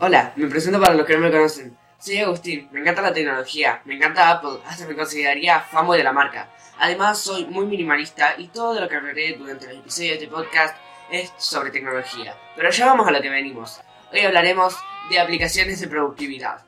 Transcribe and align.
Hola, 0.00 0.32
me 0.34 0.48
presento 0.48 0.80
para 0.80 0.94
los 0.94 1.06
que 1.06 1.14
no 1.14 1.20
me 1.20 1.30
conocen. 1.30 1.76
Soy 2.00 2.18
Agustín, 2.18 2.68
me 2.72 2.80
encanta 2.80 3.00
la 3.00 3.12
tecnología, 3.12 3.80
me 3.84 3.94
encanta 3.94 4.28
Apple, 4.28 4.58
hasta 4.66 4.86
me 4.88 4.96
consideraría 4.96 5.60
fanboy 5.60 5.96
de 5.96 6.02
la 6.02 6.12
marca. 6.12 6.48
Además, 6.80 7.20
soy 7.20 7.46
muy 7.46 7.64
minimalista 7.66 8.34
y 8.36 8.48
todo 8.48 8.80
lo 8.80 8.88
que 8.88 8.96
hablaré 8.96 9.36
durante 9.38 9.68
los 9.68 9.76
episodios 9.76 10.18
de 10.18 10.24
este 10.24 10.34
podcast 10.34 10.76
es 11.12 11.32
sobre 11.36 11.70
tecnología. 11.70 12.36
Pero 12.56 12.70
ya 12.70 12.86
vamos 12.86 13.06
a 13.06 13.12
lo 13.12 13.22
que 13.22 13.30
venimos. 13.30 13.80
Hoy 14.12 14.20
hablaremos 14.20 14.76
de 15.10 15.20
aplicaciones 15.20 15.80
de 15.80 15.86
productividad. 15.86 16.64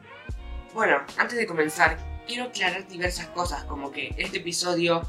Bueno, 0.72 1.00
antes 1.18 1.36
de 1.36 1.48
comenzar, 1.48 1.98
quiero 2.29 2.45
aclarar 2.45 2.86
diversas 2.86 3.27
cosas, 3.29 3.64
como 3.64 3.90
que 3.90 4.14
este 4.16 4.38
episodio 4.38 5.02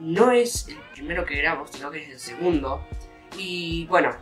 no 0.00 0.32
es 0.32 0.66
el 0.68 0.78
primero 0.94 1.26
que 1.26 1.36
grabo, 1.36 1.66
sino 1.66 1.90
que 1.90 2.04
es 2.04 2.08
el 2.08 2.20
segundo. 2.20 2.82
Y 3.36 3.84
bueno, 3.84 4.16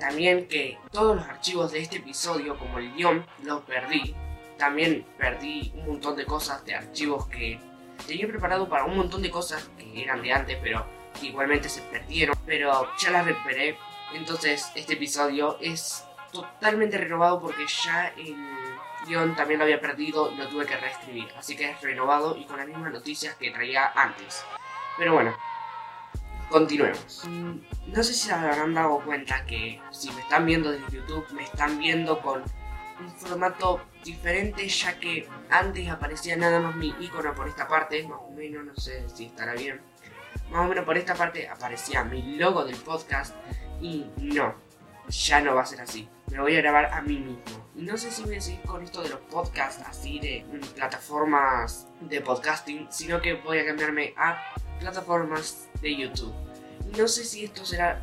también 0.00 0.48
que 0.48 0.78
todos 0.90 1.16
los 1.16 1.26
archivos 1.26 1.70
de 1.70 1.80
este 1.80 1.98
episodio, 1.98 2.58
como 2.58 2.78
el 2.78 2.92
guion, 2.94 3.24
los 3.44 3.62
perdí. 3.62 4.16
También 4.58 5.06
perdí 5.16 5.72
un 5.76 5.86
montón 5.86 6.16
de 6.16 6.24
cosas 6.26 6.64
de 6.64 6.74
archivos 6.74 7.26
que 7.28 7.60
tenía 8.06 8.26
preparado 8.26 8.68
para 8.68 8.84
un 8.84 8.96
montón 8.96 9.22
de 9.22 9.30
cosas 9.30 9.70
que 9.78 10.02
eran 10.02 10.22
de 10.22 10.32
antes, 10.32 10.58
pero 10.62 10.84
que 11.20 11.26
igualmente 11.26 11.68
se 11.68 11.82
perdieron. 11.82 12.36
Pero 12.46 12.88
ya 12.98 13.10
las 13.10 13.26
recuperé. 13.26 13.78
Entonces 14.14 14.72
este 14.74 14.94
episodio 14.94 15.58
es 15.60 16.04
totalmente 16.32 16.98
renovado 16.98 17.40
porque 17.40 17.66
ya 17.84 18.08
el 18.16 18.34
guion 19.06 19.36
también 19.36 19.58
lo 19.58 19.64
había 19.64 19.80
perdido 19.80 20.32
y 20.32 20.36
lo 20.36 20.48
tuve 20.48 20.66
que 20.66 20.76
reescribir. 20.76 21.28
Así 21.36 21.56
que 21.56 21.70
es 21.70 21.80
renovado 21.80 22.36
y 22.36 22.44
con 22.44 22.56
las 22.56 22.66
mismas 22.66 22.92
noticias 22.92 23.34
que 23.36 23.50
traía 23.50 23.92
antes. 23.94 24.44
Pero 24.96 25.14
bueno, 25.14 25.36
continuemos. 26.50 27.22
Mm, 27.26 27.58
no 27.86 28.02
sé 28.02 28.12
si 28.12 28.26
se 28.26 28.32
habrán 28.32 28.74
dado 28.74 29.00
cuenta 29.00 29.46
que 29.46 29.80
si 29.90 30.10
me 30.12 30.20
están 30.20 30.44
viendo 30.44 30.70
desde 30.70 30.90
YouTube, 30.90 31.26
me 31.32 31.44
están 31.44 31.78
viendo 31.78 32.20
con 32.20 32.42
un 33.00 33.10
formato 33.12 33.80
diferente, 34.04 34.68
ya 34.68 34.98
que 34.98 35.26
antes 35.48 35.88
aparecía 35.88 36.36
nada 36.36 36.60
más 36.60 36.76
mi 36.76 36.94
icono 37.00 37.34
por 37.34 37.48
esta 37.48 37.66
parte, 37.66 38.06
más 38.06 38.18
o 38.20 38.30
menos, 38.32 38.64
no 38.64 38.74
sé 38.76 39.08
si 39.08 39.26
estará 39.26 39.54
bien. 39.54 39.80
Más 40.50 40.66
o 40.66 40.68
menos 40.68 40.84
por 40.84 40.98
esta 40.98 41.14
parte 41.14 41.48
aparecía 41.48 42.04
mi 42.04 42.36
logo 42.36 42.64
del 42.64 42.76
podcast 42.76 43.34
y 43.80 44.06
no, 44.16 44.54
ya 45.08 45.40
no 45.40 45.54
va 45.54 45.62
a 45.62 45.66
ser 45.66 45.80
así. 45.80 46.08
Me 46.30 46.40
voy 46.40 46.56
a 46.56 46.60
grabar 46.60 46.86
a 46.86 47.00
mí 47.00 47.18
mismo. 47.18 47.70
Y 47.74 47.82
no 47.82 47.96
sé 47.96 48.10
si 48.10 48.22
voy 48.22 48.36
a 48.36 48.40
seguir 48.40 48.60
con 48.62 48.82
esto 48.82 49.02
de 49.02 49.08
los 49.08 49.20
podcasts 49.20 49.82
así 49.86 50.18
de 50.20 50.44
plataformas 50.74 51.88
de 52.00 52.20
podcasting, 52.20 52.88
sino 52.90 53.20
que 53.20 53.34
voy 53.34 53.58
a 53.58 53.66
cambiarme 53.66 54.12
a 54.16 54.36
plataformas 54.80 55.68
de 55.80 55.96
YouTube. 55.96 56.34
No 56.96 57.06
sé 57.06 57.24
si 57.24 57.44
esto 57.44 57.64
será 57.64 58.02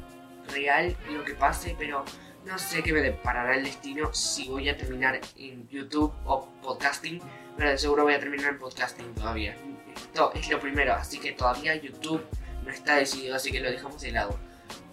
real 0.54 0.96
lo 1.12 1.24
que 1.26 1.34
pase, 1.34 1.76
pero 1.78 2.06
no 2.46 2.58
sé 2.58 2.82
qué 2.82 2.94
me 2.94 3.02
deparará 3.02 3.56
el 3.56 3.66
destino 3.66 4.14
si 4.14 4.48
voy 4.48 4.70
a 4.70 4.78
terminar 4.78 5.20
en 5.36 5.68
YouTube 5.68 6.14
o 6.26 6.48
podcasting, 6.62 7.20
pero 7.58 7.72
de 7.72 7.78
seguro 7.78 8.04
voy 8.04 8.14
a 8.14 8.20
terminar 8.20 8.54
en 8.54 8.60
podcasting 8.60 9.14
todavía. 9.16 9.58
Esto 9.94 10.32
es 10.34 10.50
lo 10.50 10.60
primero, 10.60 10.94
así 10.94 11.20
que 11.20 11.34
todavía 11.34 11.76
YouTube 11.76 12.24
no 12.64 12.72
está 12.72 12.96
decidido, 12.96 13.36
así 13.36 13.52
que 13.52 13.60
lo 13.60 13.70
dejamos 13.70 14.02
de 14.02 14.12
lado. 14.12 14.38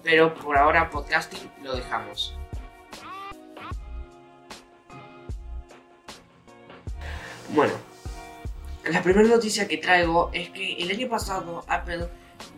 Pero 0.02 0.34
por 0.34 0.58
ahora 0.58 0.90
podcasting 0.90 1.50
lo 1.62 1.76
dejamos. 1.76 2.34
Bueno, 7.50 7.74
la 8.90 9.02
primera 9.02 9.28
noticia 9.28 9.66
que 9.66 9.78
traigo 9.78 10.30
es 10.32 10.50
que 10.50 10.74
el 10.74 10.90
año 10.90 11.08
pasado 11.08 11.64
Apple 11.68 12.08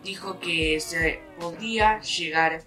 dijo 0.03 0.39
que 0.39 0.79
se 0.79 1.21
podía 1.39 1.99
llegar 2.01 2.63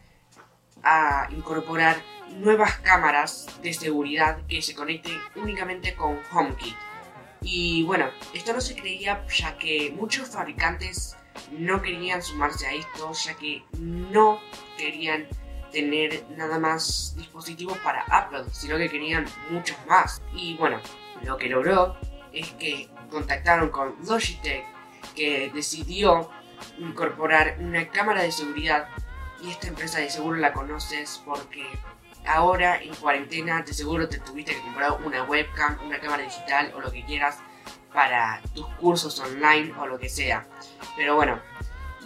a 0.83 1.29
incorporar 1.31 1.97
nuevas 2.37 2.79
cámaras 2.79 3.47
de 3.63 3.75
seguridad 3.75 4.39
que 4.47 4.63
se 4.63 4.75
conecten 4.75 5.19
únicamente 5.37 5.95
con 5.95 6.19
HomeKit. 6.33 6.77
Y 7.43 7.83
bueno, 7.85 8.07
esto 8.33 8.53
no 8.53 8.61
se 8.61 8.75
creía 8.75 9.27
ya 9.29 9.59
que 9.59 9.93
muchos 9.95 10.29
fabricantes 10.31 11.17
no 11.53 11.83
querían 11.83 12.23
sumarse 12.23 12.67
a 12.67 12.73
esto, 12.73 13.13
ya 13.13 13.35
que 13.35 13.63
no 13.79 14.41
querían 14.77 15.27
tener 15.73 16.25
nada 16.37 16.59
más 16.59 17.15
dispositivos 17.17 17.79
para 17.79 18.03
Apple, 18.03 18.45
sino 18.53 18.77
que 18.77 18.89
querían 18.89 19.27
muchos 19.51 19.77
más. 19.87 20.23
Y 20.35 20.57
bueno, 20.57 20.81
lo 21.23 21.37
que 21.37 21.49
logró 21.49 21.97
es 22.33 22.51
que 22.53 22.89
contactaron 23.11 23.71
con 23.71 23.95
Logitech, 24.07 24.65
que 25.15 25.51
decidió 25.53 26.31
incorporar 26.79 27.57
una 27.61 27.89
cámara 27.89 28.23
de 28.23 28.33
seguridad 28.33 28.89
y 29.43 29.51
esta 29.51 29.69
empresa 29.69 29.99
de 29.99 30.11
seguro 30.11 30.37
la 30.37 30.53
conoces 30.53 31.23
porque 31.25 31.67
ahora 32.27 32.81
en 32.83 32.95
cuarentena 32.97 33.63
de 33.63 33.73
seguro 33.73 34.09
te 34.09 34.19
tuviste 34.19 34.55
que 34.55 34.61
comprar 34.61 35.01
una 35.05 35.25
webcam, 35.25 35.79
una 35.85 35.99
cámara 35.99 36.23
digital 36.23 36.73
o 36.77 36.81
lo 36.81 36.93
que 36.93 37.05
quieras 37.05 37.39
para 37.93 38.41
tus 38.55 38.67
cursos 38.75 39.19
online 39.21 39.73
o 39.79 39.87
lo 39.87 39.99
que 39.99 40.09
sea. 40.09 40.47
Pero 40.97 41.17
bueno, 41.17 41.41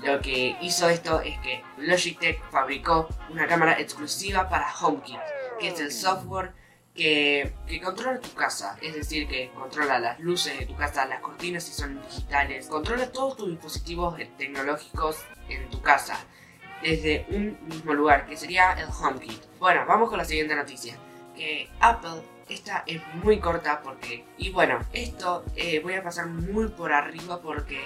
lo 0.03 0.21
que 0.21 0.57
hizo 0.61 0.89
esto 0.89 1.21
es 1.21 1.39
que 1.39 1.63
Logitech 1.79 2.43
fabricó 2.51 3.09
una 3.31 3.47
cámara 3.47 3.79
exclusiva 3.81 4.49
para 4.49 4.73
HomeKit, 4.75 5.21
que 5.59 5.69
es 5.69 5.81
el 5.81 5.93
software 5.93 6.53
que, 6.95 7.53
controla 7.83 8.21
tu 8.21 8.33
casa, 8.35 8.77
es 8.81 8.95
decir, 8.95 9.27
que 9.27 9.51
controla 9.51 9.99
las 9.99 10.21
luces 10.21 10.59
de 10.59 10.67
tu 10.67 10.77
casa, 10.77 11.07
las 11.07 11.21
cortinas 11.21 11.65
si 11.65 11.73
son 11.73 12.01
digitales, 12.03 12.69
controla 12.69 13.11
todos 13.11 13.37
tus 13.37 13.49
dispositivos 13.51 14.17
tecnológicos 14.39 15.25
en 15.49 15.69
tu 15.71 15.83
casa 15.83 16.19
desde 16.83 17.27
un 17.31 17.59
mismo 17.67 17.95
lugar, 17.95 18.27
que 18.27 18.37
sería 18.37 18.73
el 18.73 18.87
HomeKit. 18.87 19.43
Bueno, 19.59 19.85
vamos 19.87 20.09
con 20.09 20.19
la 20.19 20.25
siguiente 20.25 20.55
noticia, 20.55 20.97
que 21.35 21.69
Apple, 21.81 22.23
esta 22.49 22.85
es 22.87 23.01
muy 23.23 23.41
corta 23.41 23.83
porque, 23.83 24.25
y 24.39 24.51
bueno, 24.51 24.79
esto 24.93 25.45
eh, 25.57 25.81
voy 25.81 25.95
a 25.95 26.03
pasar 26.03 26.27
muy 26.27 26.69
por 26.69 26.93
arriba 26.93 27.41
porque 27.41 27.81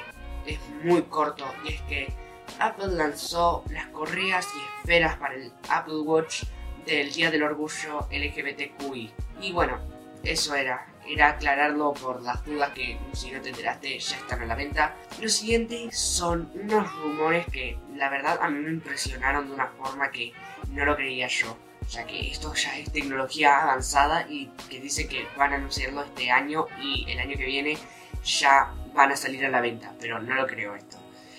es 0.46 0.58
muy 0.82 1.02
corto, 1.02 1.46
y 1.64 1.74
es 1.74 1.80
que 1.82 2.12
Apple 2.58 2.88
lanzó 2.88 3.64
las 3.70 3.86
correas 3.86 4.46
y 4.54 4.80
esferas 4.80 5.16
para 5.16 5.34
el 5.34 5.52
Apple 5.68 6.00
Watch 6.00 6.44
del 6.88 7.12
Día 7.12 7.30
del 7.30 7.42
Orgullo 7.42 8.08
LGBTQI. 8.10 9.12
Y 9.42 9.52
bueno, 9.52 9.78
eso 10.24 10.54
era. 10.54 10.86
Era 11.06 11.30
aclararlo 11.30 11.94
por 11.94 12.22
las 12.22 12.44
dudas 12.44 12.70
que 12.70 12.98
si 13.12 13.30
no 13.30 13.40
te 13.40 13.50
enteraste 13.50 13.98
ya 13.98 14.16
están 14.16 14.42
a 14.42 14.46
la 14.46 14.54
venta. 14.54 14.96
Lo 15.20 15.28
siguiente 15.28 15.90
son 15.92 16.50
unos 16.54 16.90
rumores 16.96 17.46
que 17.46 17.78
la 17.94 18.10
verdad 18.10 18.38
a 18.40 18.48
mí 18.50 18.58
me 18.58 18.70
impresionaron 18.70 19.48
de 19.48 19.54
una 19.54 19.66
forma 19.68 20.10
que 20.10 20.32
no 20.70 20.84
lo 20.84 20.96
creía 20.96 21.28
yo. 21.28 21.56
Ya 21.90 22.06
que 22.06 22.30
esto 22.30 22.52
ya 22.54 22.78
es 22.78 22.92
tecnología 22.92 23.62
avanzada 23.62 24.26
y 24.28 24.50
que 24.68 24.80
dice 24.80 25.08
que 25.08 25.26
van 25.36 25.52
a 25.52 25.56
anunciarlo 25.56 26.02
este 26.02 26.30
año 26.30 26.66
y 26.80 27.10
el 27.10 27.18
año 27.18 27.36
que 27.38 27.46
viene 27.46 27.78
ya 28.24 28.74
van 28.94 29.12
a 29.12 29.16
salir 29.16 29.44
a 29.46 29.50
la 29.50 29.60
venta. 29.60 29.94
Pero 30.00 30.20
no 30.20 30.34
lo 30.34 30.46
creo 30.46 30.74
esto. 30.74 30.98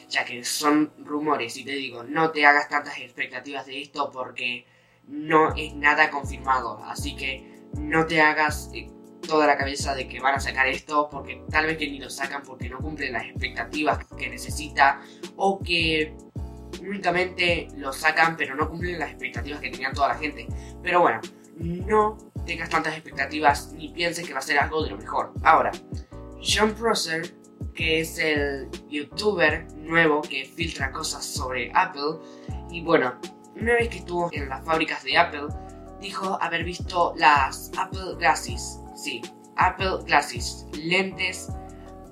Ya 0.09 0.25
que 0.25 0.43
son 0.43 0.91
rumores 0.99 1.57
y 1.57 1.63
te 1.63 1.71
digo, 1.73 2.03
no 2.03 2.31
te 2.31 2.45
hagas 2.45 2.69
tantas 2.69 2.97
expectativas 2.97 3.67
de 3.67 3.81
esto 3.81 4.09
porque 4.11 4.65
no 5.09 5.53
es 5.55 5.73
nada 5.75 6.09
confirmado. 6.09 6.79
Así 6.85 7.15
que 7.15 7.67
no 7.77 8.05
te 8.05 8.21
hagas 8.21 8.69
eh, 8.73 8.89
toda 9.27 9.47
la 9.47 9.57
cabeza 9.57 9.93
de 9.95 10.07
que 10.07 10.19
van 10.19 10.35
a 10.35 10.39
sacar 10.39 10.67
esto 10.67 11.09
porque 11.11 11.43
tal 11.49 11.65
vez 11.65 11.77
que 11.77 11.89
ni 11.89 11.99
lo 11.99 12.09
sacan 12.09 12.43
porque 12.43 12.69
no 12.69 12.79
cumplen 12.79 13.13
las 13.13 13.23
expectativas 13.23 13.99
que 14.17 14.29
necesita 14.29 15.01
o 15.35 15.59
que 15.61 16.15
únicamente 16.81 17.67
lo 17.75 17.91
sacan 17.91 18.37
pero 18.37 18.55
no 18.55 18.69
cumplen 18.69 18.99
las 18.99 19.11
expectativas 19.11 19.59
que 19.59 19.69
tenían 19.69 19.93
toda 19.93 20.09
la 20.09 20.15
gente. 20.15 20.47
Pero 20.81 21.01
bueno, 21.01 21.19
no 21.57 22.17
tengas 22.45 22.69
tantas 22.69 22.93
expectativas 22.93 23.73
ni 23.73 23.89
pienses 23.89 24.25
que 24.25 24.33
va 24.33 24.39
a 24.39 24.43
ser 24.43 24.59
algo 24.59 24.83
de 24.83 24.91
lo 24.91 24.97
mejor. 24.97 25.33
Ahora, 25.43 25.71
John 26.41 26.73
Prosser, 26.73 27.35
que 27.73 27.99
es 27.99 28.17
el 28.17 28.69
youtuber 28.87 29.67
nuevo 29.75 30.21
que 30.21 30.45
filtra 30.45 30.91
cosas 30.91 31.25
sobre 31.25 31.71
Apple, 31.73 32.19
y 32.71 32.81
bueno, 32.81 33.19
una 33.61 33.73
vez 33.73 33.89
que 33.89 33.97
estuvo 33.97 34.29
en 34.31 34.49
las 34.49 34.63
fábricas 34.63 35.03
de 35.03 35.17
Apple, 35.17 35.47
dijo 35.99 36.37
haber 36.41 36.63
visto 36.63 37.13
las 37.17 37.71
Apple 37.77 38.15
Glasses. 38.17 38.79
Sí, 38.95 39.21
Apple 39.55 39.99
Glasses, 40.05 40.65
lentes 40.73 41.49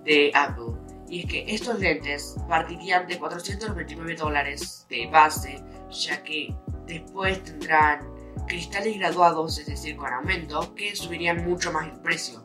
de 0.04 0.32
Apple. 0.36 0.74
Y 1.10 1.22
es 1.22 1.26
que 1.26 1.46
estos 1.48 1.80
lentes 1.80 2.36
partirían 2.50 3.08
de 3.08 3.18
429 3.18 4.16
dólares 4.16 4.86
de 4.90 5.08
base, 5.08 5.64
ya 5.90 6.22
que 6.24 6.54
después 6.86 7.44
tendrán 7.44 8.00
cristales 8.48 8.98
graduados, 8.98 9.58
es 9.60 9.68
decir, 9.68 9.96
con 9.96 10.12
aumento, 10.12 10.76
que 10.76 10.96
subirían 10.96 11.46
mucho 11.46 11.72
más 11.72 11.88
el 11.88 12.00
precio. 12.02 12.44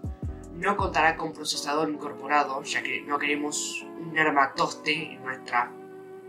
No 0.53 0.77
contará 0.77 1.17
con 1.17 1.33
procesador 1.33 1.91
incorporado, 1.91 2.63
ya 2.63 2.83
que 2.83 3.01
no 3.03 3.19
queremos 3.19 3.85
un 3.99 4.17
armatoste 4.17 5.15
en 5.15 5.25
nuestra 5.25 5.73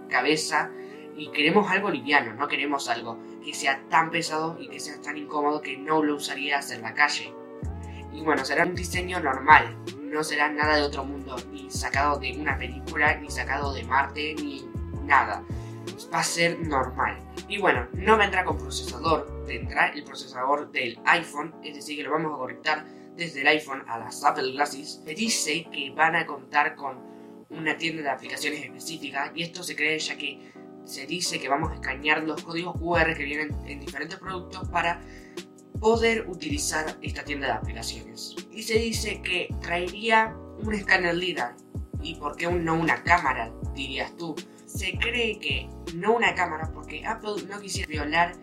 cabeza 0.09 0.71
y 1.15 1.27
queremos 1.31 1.69
algo 1.69 1.89
liviano, 1.89 2.33
no 2.33 2.47
queremos 2.47 2.89
algo 2.89 3.17
que 3.43 3.53
sea 3.53 3.81
tan 3.89 4.09
pesado 4.09 4.57
y 4.59 4.67
que 4.67 4.79
sea 4.79 5.01
tan 5.01 5.17
incómodo 5.17 5.61
que 5.61 5.77
no 5.77 6.01
lo 6.03 6.15
usarías 6.15 6.71
en 6.71 6.81
la 6.81 6.93
calle. 6.93 7.33
Y 8.11 8.21
bueno, 8.21 8.45
será 8.45 8.63
un 8.63 8.75
diseño 8.75 9.19
normal, 9.19 9.75
no 10.01 10.23
será 10.23 10.49
nada 10.49 10.75
de 10.75 10.83
otro 10.83 11.03
mundo, 11.03 11.35
ni 11.51 11.69
sacado 11.69 12.19
de 12.19 12.31
una 12.37 12.57
película, 12.57 13.15
ni 13.15 13.29
sacado 13.29 13.73
de 13.73 13.83
Marte, 13.83 14.35
ni 14.35 14.65
nada. 15.03 15.43
va 16.13 16.19
a 16.19 16.23
ser 16.23 16.59
normal. 16.59 17.17
Y 17.47 17.57
bueno, 17.57 17.87
no 17.93 18.17
vendrá 18.17 18.45
con 18.45 18.57
procesador, 18.57 19.45
vendrá 19.45 19.87
el 19.87 20.03
procesador 20.03 20.71
del 20.71 20.99
iPhone, 21.05 21.53
es 21.63 21.75
decir, 21.75 21.97
que 21.97 22.03
lo 22.03 22.11
vamos 22.11 22.33
a 22.33 22.37
conectar 22.37 22.85
desde 23.15 23.41
el 23.41 23.47
iPhone 23.47 23.83
a 23.87 23.97
las 23.97 24.23
Apple 24.23 24.51
Glasses. 24.53 25.01
Se 25.03 25.13
dice 25.13 25.67
que 25.71 25.91
van 25.91 26.15
a 26.15 26.25
contar 26.25 26.75
con 26.75 26.97
una 27.49 27.77
tienda 27.77 28.01
de 28.03 28.09
aplicaciones 28.09 28.63
específica 28.63 29.31
y 29.35 29.43
esto 29.43 29.63
se 29.63 29.75
cree 29.75 29.99
ya 29.99 30.17
que 30.17 30.39
se 30.85 31.05
dice 31.05 31.39
que 31.39 31.49
vamos 31.49 31.71
a 31.71 31.75
escanear 31.75 32.23
los 32.23 32.43
códigos 32.43 32.75
QR 32.79 33.15
que 33.15 33.23
vienen 33.23 33.55
en 33.65 33.79
diferentes 33.79 34.19
productos 34.19 34.67
para 34.69 35.01
poder 35.79 36.29
utilizar 36.29 36.97
esta 37.01 37.23
tienda 37.23 37.47
de 37.47 37.53
aplicaciones. 37.53 38.35
Y 38.51 38.63
se 38.63 38.75
dice 38.75 39.21
que 39.21 39.53
traería 39.61 40.35
un 40.59 40.73
escáner 40.73 41.15
LIDAR. 41.15 41.55
¿Y 42.01 42.15
por 42.15 42.35
qué 42.35 42.51
no 42.51 42.75
una 42.75 43.03
cámara, 43.03 43.51
dirías 43.73 44.15
tú? 44.17 44.35
Se 44.65 44.97
cree 44.97 45.39
que 45.39 45.69
no 45.95 46.15
una 46.15 46.35
cámara 46.35 46.71
porque 46.73 47.05
Apple 47.05 47.43
no 47.49 47.59
quisiera 47.59 47.89
violar 47.89 48.35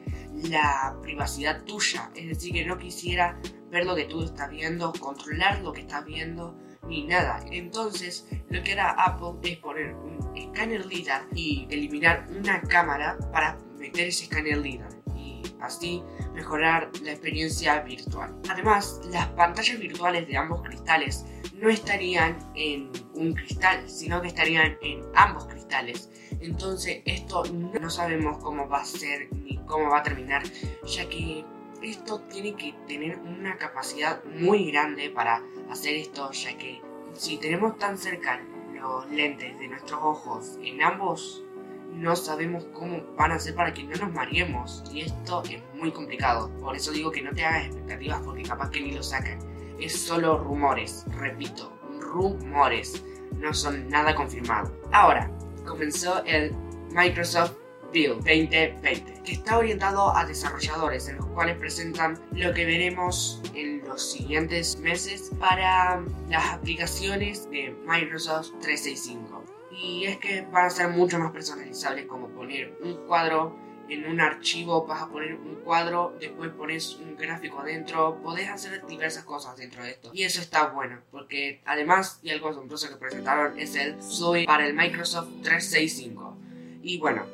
la 0.48 0.96
privacidad 1.02 1.62
tuya. 1.64 2.10
Es 2.14 2.28
decir, 2.28 2.52
que 2.52 2.64
no 2.64 2.78
quisiera 2.78 3.38
ver 3.70 3.84
lo 3.84 3.94
que 3.94 4.04
tú 4.04 4.22
estás 4.22 4.50
viendo, 4.50 4.92
controlar 4.98 5.60
lo 5.60 5.72
que 5.72 5.82
estás 5.82 6.04
viendo, 6.04 6.56
ni 6.86 7.04
nada. 7.04 7.40
Entonces, 7.50 8.26
lo 8.48 8.62
que 8.62 8.72
hará 8.72 8.90
Apple 8.92 9.38
es 9.50 9.58
poner 9.58 9.94
un 9.94 10.36
escáner 10.36 10.86
LIDAR 10.86 11.22
y 11.34 11.66
eliminar 11.70 12.26
una 12.38 12.60
cámara 12.62 13.16
para 13.32 13.58
meter 13.78 14.08
ese 14.08 14.24
escáner 14.24 14.58
LIDAR 14.58 14.90
y 15.16 15.42
así 15.60 16.02
mejorar 16.34 16.90
la 17.02 17.12
experiencia 17.12 17.80
virtual. 17.80 18.34
Además, 18.48 19.00
las 19.10 19.26
pantallas 19.28 19.78
virtuales 19.78 20.26
de 20.26 20.36
ambos 20.36 20.62
cristales 20.62 21.24
no 21.54 21.68
estarían 21.68 22.38
en 22.54 22.90
un 23.14 23.34
cristal, 23.34 23.88
sino 23.88 24.20
que 24.22 24.28
estarían 24.28 24.76
en 24.82 25.02
ambos 25.14 25.46
cristales. 25.46 26.10
Entonces, 26.40 27.02
esto 27.04 27.44
no 27.52 27.90
sabemos 27.90 28.38
cómo 28.38 28.68
va 28.68 28.80
a 28.80 28.84
ser 28.84 29.28
ni 29.32 29.58
cómo 29.66 29.90
va 29.90 29.98
a 29.98 30.02
terminar, 30.02 30.42
ya 30.86 31.08
que 31.08 31.44
esto 31.82 32.20
tiene 32.30 32.54
que 32.54 32.74
tener 32.86 33.18
una 33.18 33.56
capacidad 33.56 34.22
muy 34.24 34.70
grande 34.70 35.10
para 35.10 35.42
hacer 35.70 35.94
esto, 35.94 36.30
ya 36.32 36.56
que 36.56 36.80
si 37.14 37.38
tenemos 37.38 37.78
tan 37.78 37.98
cerca 37.98 38.40
los 38.74 39.08
lentes 39.10 39.58
de 39.58 39.68
nuestros 39.68 40.00
ojos 40.02 40.58
en 40.62 40.82
ambos, 40.82 41.44
no 41.92 42.16
sabemos 42.16 42.64
cómo 42.72 43.02
van 43.16 43.32
a 43.32 43.38
ser 43.38 43.54
para 43.54 43.74
que 43.74 43.82
no 43.84 43.96
nos 43.96 44.12
mareemos. 44.12 44.84
Y 44.92 45.02
esto 45.02 45.42
es 45.44 45.62
muy 45.74 45.90
complicado. 45.92 46.50
Por 46.60 46.76
eso 46.76 46.92
digo 46.92 47.10
que 47.10 47.22
no 47.22 47.32
te 47.32 47.44
hagas 47.44 47.66
expectativas 47.66 48.22
porque 48.22 48.42
capaz 48.42 48.70
que 48.70 48.80
ni 48.80 48.92
lo 48.92 49.02
sacan. 49.02 49.38
Es 49.78 50.00
solo 50.00 50.38
rumores, 50.38 51.04
repito, 51.18 51.72
rumores. 51.98 53.02
No 53.36 53.52
son 53.54 53.88
nada 53.88 54.14
confirmado. 54.14 54.72
Ahora, 54.92 55.30
comenzó 55.66 56.22
el 56.24 56.54
Microsoft 56.92 57.52
Build 57.92 58.16
2020, 58.24 59.22
que 59.24 59.32
está 59.32 59.58
orientado 59.58 60.16
a 60.16 60.24
desarrolladores, 60.24 61.08
en 61.08 61.16
los 61.16 61.26
cuales 61.26 61.56
presentan 61.56 62.18
lo 62.32 62.52
que 62.54 62.64
veremos 62.64 63.42
en 63.54 63.86
los 63.86 64.12
siguientes 64.12 64.78
meses 64.78 65.30
para 65.38 66.02
las 66.28 66.44
aplicaciones 66.52 67.50
de 67.50 67.74
Microsoft 67.86 68.50
365. 68.60 69.44
Y 69.72 70.04
es 70.04 70.18
que 70.18 70.42
van 70.42 70.66
a 70.66 70.70
ser 70.70 70.88
mucho 70.88 71.18
más 71.18 71.32
personalizables, 71.32 72.06
como 72.06 72.28
poner 72.28 72.76
un 72.82 72.94
cuadro 73.06 73.56
en 73.88 74.06
un 74.06 74.20
archivo, 74.20 74.86
vas 74.86 75.02
a 75.02 75.08
poner 75.08 75.34
un 75.34 75.56
cuadro, 75.56 76.14
después 76.20 76.50
pones 76.50 76.96
un 76.96 77.16
gráfico 77.16 77.58
adentro, 77.58 78.20
podés 78.22 78.48
hacer 78.48 78.86
diversas 78.86 79.24
cosas 79.24 79.56
dentro 79.56 79.82
de 79.82 79.90
esto. 79.90 80.10
Y 80.14 80.22
eso 80.22 80.40
está 80.40 80.68
bueno, 80.68 81.00
porque 81.10 81.60
además, 81.64 82.20
y 82.22 82.30
algo 82.30 82.48
asombroso 82.48 82.88
que 82.88 82.96
presentaron 82.96 83.58
es 83.58 83.74
el 83.74 84.00
Zoe 84.00 84.44
para 84.44 84.66
el 84.66 84.74
Microsoft 84.74 85.28
365. 85.42 86.36
Y 86.82 86.98
bueno, 86.98 87.26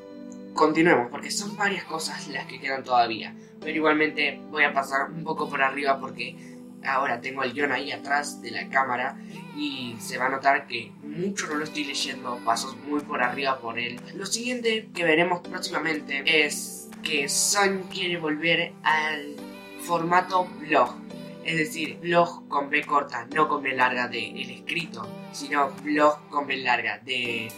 continuemos, 0.57 1.09
porque 1.11 1.31
son 1.31 1.57
varias 1.57 1.85
cosas 1.85 2.27
las 2.29 2.47
que 2.47 2.59
quedan 2.59 2.83
todavía. 2.83 3.37
Pero 3.61 3.77
igualmente 3.77 4.41
voy 4.51 4.65
a 4.65 4.73
pasar 4.73 5.11
un 5.11 5.23
poco 5.23 5.49
por 5.49 5.63
arriba 5.63 6.01
porque 6.01 6.37
ahora 6.85 7.21
tengo 7.21 7.43
el 7.43 7.53
guion 7.53 7.73
ahí 7.73 7.93
atrás 7.93 8.41
de 8.43 8.51
la 8.51 8.69
cámara 8.69 9.17
y 9.57 9.97
se 10.01 10.19
va 10.19 10.27
a 10.27 10.31
notar 10.31 10.67
que 10.67 10.93
mucho 11.03 11.47
no 11.47 11.55
lo 11.55 11.65
estoy 11.65 11.85
leyendo, 11.85 12.39
pasos 12.45 12.77
muy 12.89 13.01
por 13.01 13.23
arriba 13.23 13.59
por 13.61 13.79
él. 13.79 14.01
Lo 14.15 14.27
siguiente 14.27 14.89
que 14.95 15.05
veremos 15.05 15.41
próximamente 15.41 16.23
es 16.27 16.89
que 17.03 17.29
Son 17.29 17.85
quiere 17.85 18.19
volver 18.19 18.73
al 18.83 19.37
formato 19.81 20.47
blog. 20.61 20.97
Es 21.45 21.57
decir, 21.57 21.99
blog 22.01 22.49
con 22.49 22.71
B 22.71 22.85
corta, 22.85 23.29
no 23.33 23.47
con 23.47 23.63
B 23.63 23.73
larga 23.73 24.09
de 24.09 24.31
el 24.31 24.51
escrito, 24.51 25.09
sino 25.33 25.71
blog 25.85 26.29
con 26.29 26.47
B 26.47 26.57
larga 26.57 26.99
de 26.99 27.49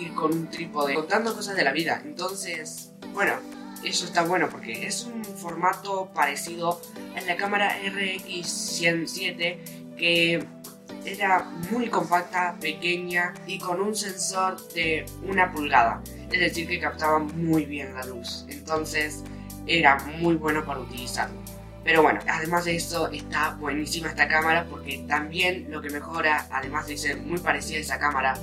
ir 0.00 0.14
con 0.14 0.32
un 0.32 0.48
trípode 0.48 0.94
contando 0.94 1.34
cosas 1.34 1.56
de 1.56 1.64
la 1.64 1.72
vida. 1.72 2.00
Entonces, 2.04 2.92
bueno, 3.12 3.32
eso 3.84 4.04
está 4.04 4.22
bueno 4.22 4.48
porque 4.50 4.86
es 4.86 5.04
un 5.04 5.24
formato 5.24 6.10
parecido 6.14 6.80
a 7.16 7.20
la 7.22 7.36
cámara 7.36 7.76
RX107 7.82 9.96
que 9.96 10.46
era 11.04 11.44
muy 11.70 11.88
compacta, 11.88 12.56
pequeña 12.60 13.34
y 13.46 13.58
con 13.58 13.80
un 13.80 13.94
sensor 13.94 14.56
de 14.74 15.06
una 15.22 15.52
pulgada. 15.52 16.02
Es 16.30 16.40
decir, 16.40 16.68
que 16.68 16.80
captaba 16.80 17.18
muy 17.18 17.64
bien 17.64 17.94
la 17.94 18.04
luz. 18.04 18.44
Entonces 18.48 19.24
era 19.66 19.98
muy 20.18 20.36
bueno 20.36 20.64
para 20.64 20.80
utilizarlo. 20.80 21.38
Pero 21.82 22.02
bueno, 22.02 22.20
además 22.28 22.66
de 22.66 22.76
eso 22.76 23.10
está 23.10 23.56
buenísima 23.58 24.08
esta 24.08 24.28
cámara 24.28 24.66
porque 24.68 24.98
también 25.08 25.66
lo 25.70 25.80
que 25.80 25.90
mejora, 25.90 26.46
además 26.50 26.86
de 26.86 26.98
ser 26.98 27.16
muy 27.18 27.38
parecida 27.38 27.78
a 27.78 27.80
esa 27.80 27.98
cámara, 27.98 28.34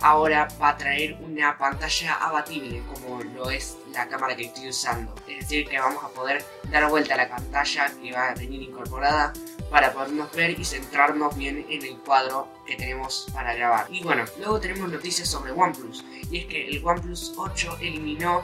ahora 0.00 0.48
va 0.60 0.70
a 0.70 0.76
traer 0.76 1.16
una 1.20 1.56
pantalla 1.56 2.14
abatible 2.14 2.82
como 2.92 3.22
lo 3.22 3.50
es 3.50 3.76
la 3.92 4.08
cámara 4.08 4.36
que 4.36 4.44
estoy 4.44 4.68
usando. 4.68 5.14
Es 5.28 5.40
decir, 5.40 5.68
que 5.68 5.78
vamos 5.78 6.02
a 6.04 6.08
poder 6.08 6.44
dar 6.70 6.88
vuelta 6.88 7.14
a 7.14 7.18
la 7.18 7.28
pantalla 7.28 7.90
que 8.00 8.12
va 8.12 8.28
a 8.28 8.34
venir 8.34 8.62
incorporada 8.62 9.32
para 9.70 9.92
podernos 9.92 10.32
ver 10.32 10.58
y 10.58 10.64
centrarnos 10.64 11.36
bien 11.36 11.66
en 11.68 11.84
el 11.84 11.98
cuadro 11.98 12.48
que 12.66 12.76
tenemos 12.76 13.26
para 13.32 13.54
grabar. 13.54 13.86
Y 13.90 14.02
bueno, 14.02 14.24
luego 14.38 14.60
tenemos 14.60 14.90
noticias 14.90 15.28
sobre 15.28 15.52
OnePlus. 15.52 16.04
Y 16.30 16.38
es 16.38 16.46
que 16.46 16.68
el 16.68 16.84
OnePlus 16.84 17.34
8 17.36 17.78
eliminó 17.80 18.42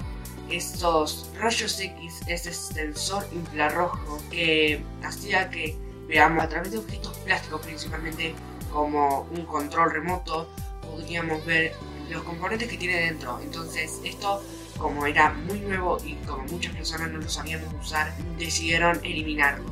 estos 0.50 1.30
rayos 1.38 1.78
X, 1.78 2.20
ese 2.26 2.52
sensor 2.52 3.26
infrarrojo 3.32 4.20
que 4.30 4.84
hacía 5.02 5.48
que 5.50 5.76
veamos 6.06 6.42
a 6.44 6.48
través 6.48 6.72
de 6.72 6.78
objetos 6.78 7.16
plásticos 7.18 7.60
principalmente 7.62 8.34
como 8.72 9.22
un 9.30 9.44
control 9.46 9.92
remoto 9.92 10.48
podríamos 10.92 11.44
ver 11.44 11.72
los 12.10 12.22
componentes 12.22 12.68
que 12.68 12.76
tiene 12.76 13.00
dentro. 13.00 13.40
Entonces 13.42 14.00
esto 14.04 14.42
como 14.78 15.06
era 15.06 15.30
muy 15.30 15.60
nuevo 15.60 15.98
y 16.04 16.14
como 16.26 16.44
muchas 16.44 16.74
personas 16.74 17.10
no 17.10 17.18
lo 17.18 17.28
sabíamos 17.28 17.72
usar, 17.80 18.12
decidieron 18.38 18.98
eliminarlo. 19.02 19.64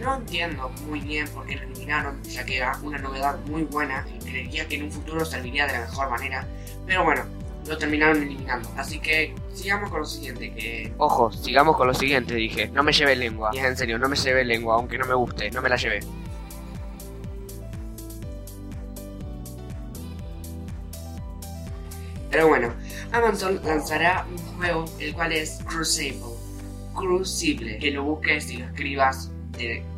No 0.00 0.16
entiendo 0.16 0.70
muy 0.86 1.00
bien 1.00 1.26
por 1.28 1.46
qué 1.46 1.56
lo 1.56 1.62
eliminaron, 1.62 2.22
ya 2.22 2.44
que 2.44 2.56
era 2.58 2.78
una 2.82 2.98
novedad 2.98 3.38
muy 3.46 3.62
buena 3.62 4.06
creería 4.24 4.68
que 4.68 4.76
en 4.76 4.84
un 4.84 4.92
futuro 4.92 5.24
serviría 5.24 5.66
de 5.66 5.72
la 5.72 5.80
mejor 5.80 6.10
manera. 6.10 6.46
Pero 6.86 7.04
bueno, 7.04 7.24
lo 7.66 7.78
terminaron 7.78 8.22
eliminando. 8.22 8.70
Así 8.76 9.00
que 9.00 9.34
sigamos 9.54 9.90
con 9.90 10.00
lo 10.00 10.06
siguiente, 10.06 10.52
que... 10.52 10.92
Ojo, 10.98 11.32
sigamos 11.32 11.76
con 11.76 11.86
lo 11.86 11.94
siguiente, 11.94 12.34
dije. 12.34 12.68
No 12.68 12.82
me 12.82 12.92
lleve 12.92 13.16
lengua. 13.16 13.50
Y 13.52 13.58
es 13.58 13.64
en 13.64 13.76
serio, 13.76 13.98
no 13.98 14.08
me 14.08 14.16
lleve 14.16 14.44
lengua, 14.44 14.76
aunque 14.76 14.98
no 14.98 15.06
me 15.06 15.14
guste, 15.14 15.50
no 15.50 15.62
me 15.62 15.68
la 15.68 15.76
lleve. 15.76 16.00
Pero 22.30 22.48
bueno, 22.48 22.74
Amazon 23.12 23.60
lanzará 23.64 24.26
un 24.30 24.38
juego 24.56 24.84
el 24.98 25.14
cual 25.14 25.32
es 25.32 25.60
Crucible. 25.64 26.20
Crucible, 26.94 27.78
que 27.78 27.90
lo 27.90 28.04
busques 28.04 28.50
y 28.50 28.58
lo 28.58 28.66
escribas 28.66 29.30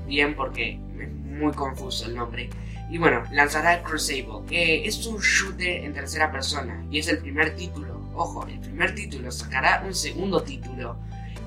bien 0.06 0.34
porque 0.34 0.78
es 0.98 1.12
muy 1.12 1.52
confuso 1.52 2.06
el 2.06 2.14
nombre. 2.14 2.50
Y 2.90 2.98
bueno, 2.98 3.22
lanzará 3.32 3.82
Crucible, 3.82 4.46
que 4.48 4.86
es 4.86 5.06
un 5.06 5.18
shooter 5.18 5.84
en 5.84 5.92
tercera 5.92 6.30
persona 6.30 6.84
y 6.90 6.98
es 6.98 7.08
el 7.08 7.18
primer 7.18 7.54
título. 7.56 8.00
Ojo, 8.14 8.46
el 8.46 8.60
primer 8.60 8.94
título 8.94 9.30
sacará 9.30 9.82
un 9.86 9.94
segundo 9.94 10.42
título 10.42 10.96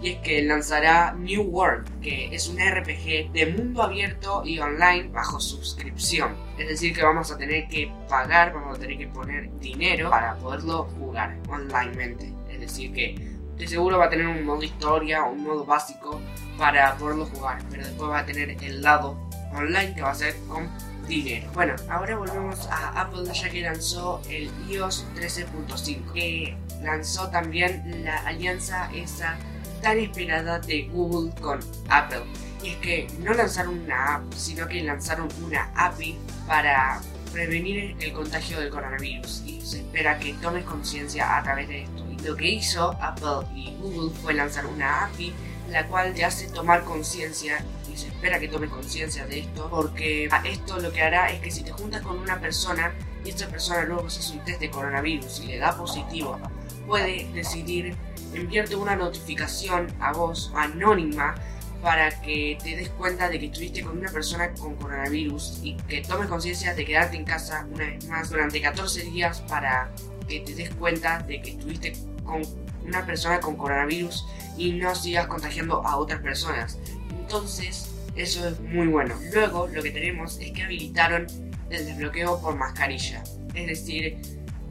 y 0.04 0.10
es 0.10 0.18
que 0.18 0.42
lanzará 0.42 1.14
New 1.14 1.44
World, 1.44 2.02
que 2.02 2.36
es 2.36 2.50
un 2.50 2.58
RPG 2.58 3.32
de 3.32 3.56
mundo 3.58 3.84
abierto 3.84 4.44
y 4.44 4.60
online 4.60 5.08
bajo 5.14 5.40
suscripción. 5.40 6.36
Es 6.58 6.68
decir, 6.68 6.94
que 6.94 7.02
vamos 7.02 7.32
a 7.32 7.38
tener 7.38 7.70
que 7.70 7.90
pagar, 8.10 8.54
vamos 8.54 8.78
a 8.78 8.82
tener 8.82 8.98
que 8.98 9.08
poner 9.08 9.50
dinero 9.60 10.10
para 10.10 10.36
poderlo 10.36 10.90
jugar 11.00 11.38
onlinemente. 11.48 12.34
Es 12.52 12.60
decir, 12.60 12.92
que 12.92 13.16
de 13.56 13.66
seguro 13.66 13.98
va 13.98 14.06
a 14.06 14.10
tener 14.10 14.28
un 14.28 14.44
modo 14.44 14.62
historia, 14.62 15.24
un 15.24 15.42
modo 15.42 15.64
básico 15.64 16.20
para 16.58 16.98
poderlo 16.98 17.26
jugar, 17.28 17.64
pero 17.72 17.86
después 17.86 18.10
va 18.10 18.20
a 18.20 18.26
tener 18.26 18.62
el 18.62 18.82
lado 18.82 19.18
online 19.54 19.96
que 19.96 20.02
va 20.02 20.12
a 20.12 20.16
ser 20.16 20.36
con 20.50 20.70
dinero. 21.08 21.50
Bueno, 21.54 21.76
ahora 21.90 22.18
volvemos 22.18 22.68
a 22.68 23.02
Apple 23.02 23.24
ya 23.34 23.50
que 23.50 23.62
lanzó 23.62 24.22
el 24.30 24.52
iOS 24.70 25.06
13.5, 25.16 26.12
que 26.12 26.58
lanzó 26.82 27.30
también 27.30 28.04
la 28.04 28.18
alianza 28.28 28.90
esa 28.94 29.38
tan 29.84 30.00
esperada 30.00 30.58
de 30.60 30.84
Google 30.92 31.32
con 31.40 31.60
Apple. 31.90 32.24
Y 32.64 32.70
es 32.70 32.78
que 32.78 33.08
no 33.20 33.34
lanzaron 33.34 33.78
una 33.80 34.16
app, 34.16 34.34
sino 34.34 34.68
que 34.68 34.82
lanzaron 34.82 35.28
una 35.44 35.70
API 35.76 36.18
para 36.48 37.02
prevenir 37.32 37.96
el 38.00 38.14
contagio 38.14 38.60
del 38.60 38.70
coronavirus. 38.70 39.44
Y 39.46 39.62
se 39.62 39.80
espera 39.80 40.18
que 40.18 40.34
tomes 40.36 40.64
conciencia 40.64 41.38
a 41.38 41.44
través 41.44 41.68
de 41.68 41.84
esto 41.84 42.04
y 42.10 42.18
Lo 42.26 42.36
que 42.38 42.50
hizo 42.50 42.98
Apple 43.02 43.48
y 43.54 43.76
Google 43.82 44.16
fue 44.22 44.34
lanzar 44.34 44.66
una 44.66 45.06
API 45.06 45.34
la 45.70 45.88
cual 45.88 46.14
te 46.14 46.24
hace 46.24 46.48
tomar 46.50 46.84
conciencia 46.84 47.64
y 47.92 47.98
se 47.98 48.08
espera 48.08 48.40
que 48.40 48.48
tome 48.48 48.68
conciencia 48.68 49.26
de 49.26 49.40
esto 49.40 49.68
porque 49.70 50.30
esto 50.46 50.80
lo 50.80 50.92
que 50.92 51.02
hará 51.02 51.32
es 51.32 51.42
que 51.42 51.52
si 51.52 51.64
te 51.64 51.72
juntas 51.72 52.02
con 52.02 52.20
una 52.20 52.40
persona 52.40 52.94
y 53.26 53.30
esta 53.30 53.48
persona 53.48 53.84
luego 53.84 54.08
hace 54.08 54.34
un 54.34 54.44
test 54.44 54.60
de 54.60 54.70
coronavirus 54.70 55.40
y 55.40 55.48
le 55.48 55.58
da 55.58 55.76
positivo, 55.76 56.40
puede 56.86 57.28
decidir 57.34 57.96
enviarte 58.34 58.76
una 58.76 58.96
notificación 58.96 59.88
a 60.00 60.14
vos 60.14 60.52
anónima 60.56 61.36
para 61.82 62.22
que 62.22 62.58
te 62.64 62.78
des 62.78 62.90
cuenta 62.90 63.28
de 63.28 63.40
que 63.40 63.48
estuviste 63.48 63.82
con 63.82 63.98
una 63.98 64.10
persona 64.10 64.54
con 64.54 64.76
coronavirus 64.76 65.60
y 65.64 65.76
que 65.76 66.02
tomes 66.02 66.28
conciencia 66.28 66.74
de 66.74 66.86
quedarte 66.86 67.18
en 67.18 67.26
casa 67.26 67.68
una 67.70 67.86
vez 67.86 68.08
más 68.08 68.30
durante 68.30 68.62
14 68.62 69.04
días 69.04 69.42
para 69.42 69.92
que 70.28 70.40
te 70.40 70.56
des 70.56 70.74
cuenta 70.76 71.20
de 71.20 71.42
que 71.42 71.52
estuviste 71.52 71.94
con 72.24 72.42
una 72.86 73.06
persona 73.06 73.40
con 73.42 73.58
coronavirus 73.58 74.26
y 74.58 74.72
no 74.74 74.96
sigas 74.96 75.28
contagiando 75.28 75.86
a 75.86 75.98
otras 75.98 76.22
personas. 76.22 76.80
Entonces, 77.10 77.90
eso 78.16 78.48
es 78.48 78.60
muy 78.62 78.88
bueno. 78.88 79.16
Luego, 79.34 79.68
lo 79.68 79.82
que 79.82 79.92
tenemos 79.92 80.40
es 80.40 80.52
que 80.52 80.64
habilitaron 80.64 81.28
el 81.70 81.86
desbloqueo 81.86 82.40
por 82.42 82.56
mascarilla. 82.56 83.24
Es 83.54 83.68
decir, 83.68 84.22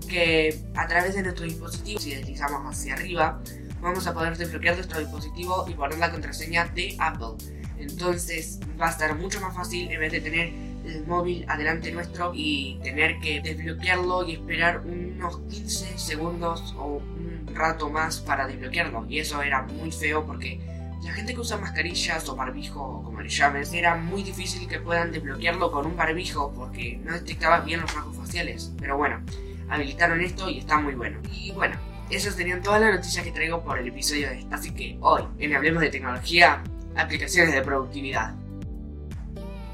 que 0.07 0.61
a 0.75 0.87
través 0.87 1.15
de 1.15 1.23
nuestro 1.23 1.45
dispositivo, 1.45 2.01
si 2.01 2.15
deslizamos 2.15 2.63
hacia 2.65 2.95
arriba, 2.95 3.41
vamos 3.81 4.07
a 4.07 4.15
poder 4.15 4.37
desbloquear 4.37 4.77
nuestro 4.77 5.01
dispositivo 5.01 5.67
y 5.69 5.75
poner 5.75 5.99
la 5.99 6.11
contraseña 6.11 6.67
de 6.67 6.97
Apple. 6.99 7.37
Entonces 7.79 8.61
va 8.81 8.89
a 8.89 8.91
estar 8.91 9.17
mucho 9.17 9.41
más 9.41 9.55
fácil 9.55 9.91
en 9.91 10.01
vez 10.01 10.13
de 10.13 10.21
tener 10.21 10.53
el 10.85 11.07
móvil 11.07 11.45
adelante 11.49 11.93
nuestro 11.93 12.33
y 12.35 12.79
tener 12.83 13.19
que 13.21 13.41
desbloquearlo 13.41 14.29
y 14.29 14.35
esperar 14.35 14.83
unos 14.85 15.39
15 15.51 15.99
segundos 15.99 16.75
o 16.79 16.97
un 16.97 17.47
rato 17.55 17.91
más 17.91 18.21
para 18.21 18.47
desbloquearlo. 18.47 19.07
Y 19.09 19.19
eso 19.19 19.43
era 19.43 19.63
muy 19.63 19.91
feo 19.91 20.25
porque 20.27 20.61
la 21.03 21.13
gente 21.13 21.35
que 21.35 21.41
usa 21.41 21.57
mascarillas 21.57 22.29
o 22.29 22.37
barbijo 22.37 22.81
o 22.81 23.03
como 23.03 23.21
le 23.21 23.29
llames, 23.29 23.73
era 23.73 23.97
muy 23.97 24.23
difícil 24.23 24.69
que 24.69 24.79
puedan 24.79 25.11
desbloquearlo 25.11 25.73
con 25.73 25.87
un 25.87 25.97
barbijo 25.97 26.53
porque 26.55 27.01
no 27.05 27.13
detectaba 27.13 27.61
bien 27.61 27.81
los 27.81 27.93
rasgos 27.93 28.17
faciales. 28.17 28.73
Pero 28.79 28.97
bueno, 28.97 29.21
habilitaron 29.69 30.21
esto 30.21 30.49
y 30.49 30.59
está 30.59 30.79
muy 30.79 30.95
bueno. 30.95 31.21
Y 31.33 31.53
bueno, 31.53 31.77
esas 32.11 32.35
serían 32.35 32.63
todas 32.63 32.81
las 32.81 32.95
noticias 32.95 33.25
que 33.25 33.33
traigo 33.33 33.63
por 33.63 33.79
el 33.79 33.89
episodio 33.89 34.29
de 34.29 34.41
esta. 34.41 34.57
Así 34.57 34.73
que 34.75 34.97
hoy, 35.01 35.23
en 35.39 35.55
Hablemos 35.55 35.83
de 35.83 35.91
Tecnología, 35.91 36.63
aplicaciones 36.97 37.55
de 37.55 37.63
productividad. 37.63 38.35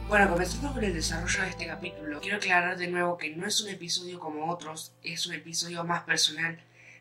Bueno, 0.09 0.31
comenzando 0.31 0.73
con 0.73 0.85
el 0.85 0.95
desarrollo 0.95 1.43
de 1.43 1.49
este 1.51 1.67
capítulo, 1.67 2.21
quiero 2.21 2.39
aclarar 2.39 2.79
de 2.79 2.89
nuevo 2.89 3.19
que 3.19 3.37
no 3.37 3.47
es 3.47 3.61
un 3.61 3.69
episodio 3.69 4.19
como 4.19 4.51
otros, 4.51 4.95
es 5.03 5.27
un 5.27 5.35
episodio 5.35 5.85
más 5.85 6.03
personal 6.03 6.59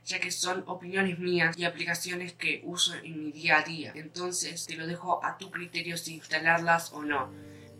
ya 0.07 0.19
que 0.19 0.31
son 0.31 0.63
opiniones 0.67 1.19
mías 1.19 1.57
y 1.57 1.65
aplicaciones 1.65 2.31
que 2.31 2.61
uso 2.63 2.95
en 2.95 3.25
mi 3.25 3.31
día 3.33 3.59
a 3.59 3.63
día. 3.63 3.91
Entonces 3.93 4.65
te 4.65 4.77
lo 4.77 4.87
dejo 4.87 5.23
a 5.23 5.37
tu 5.37 5.51
criterio 5.51 5.97
si 5.97 6.15
instalarlas 6.15 6.93
o 6.93 7.03
no. 7.03 7.29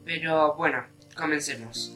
Pero 0.04 0.54
bueno, 0.56 0.86
comencemos. 1.16 1.96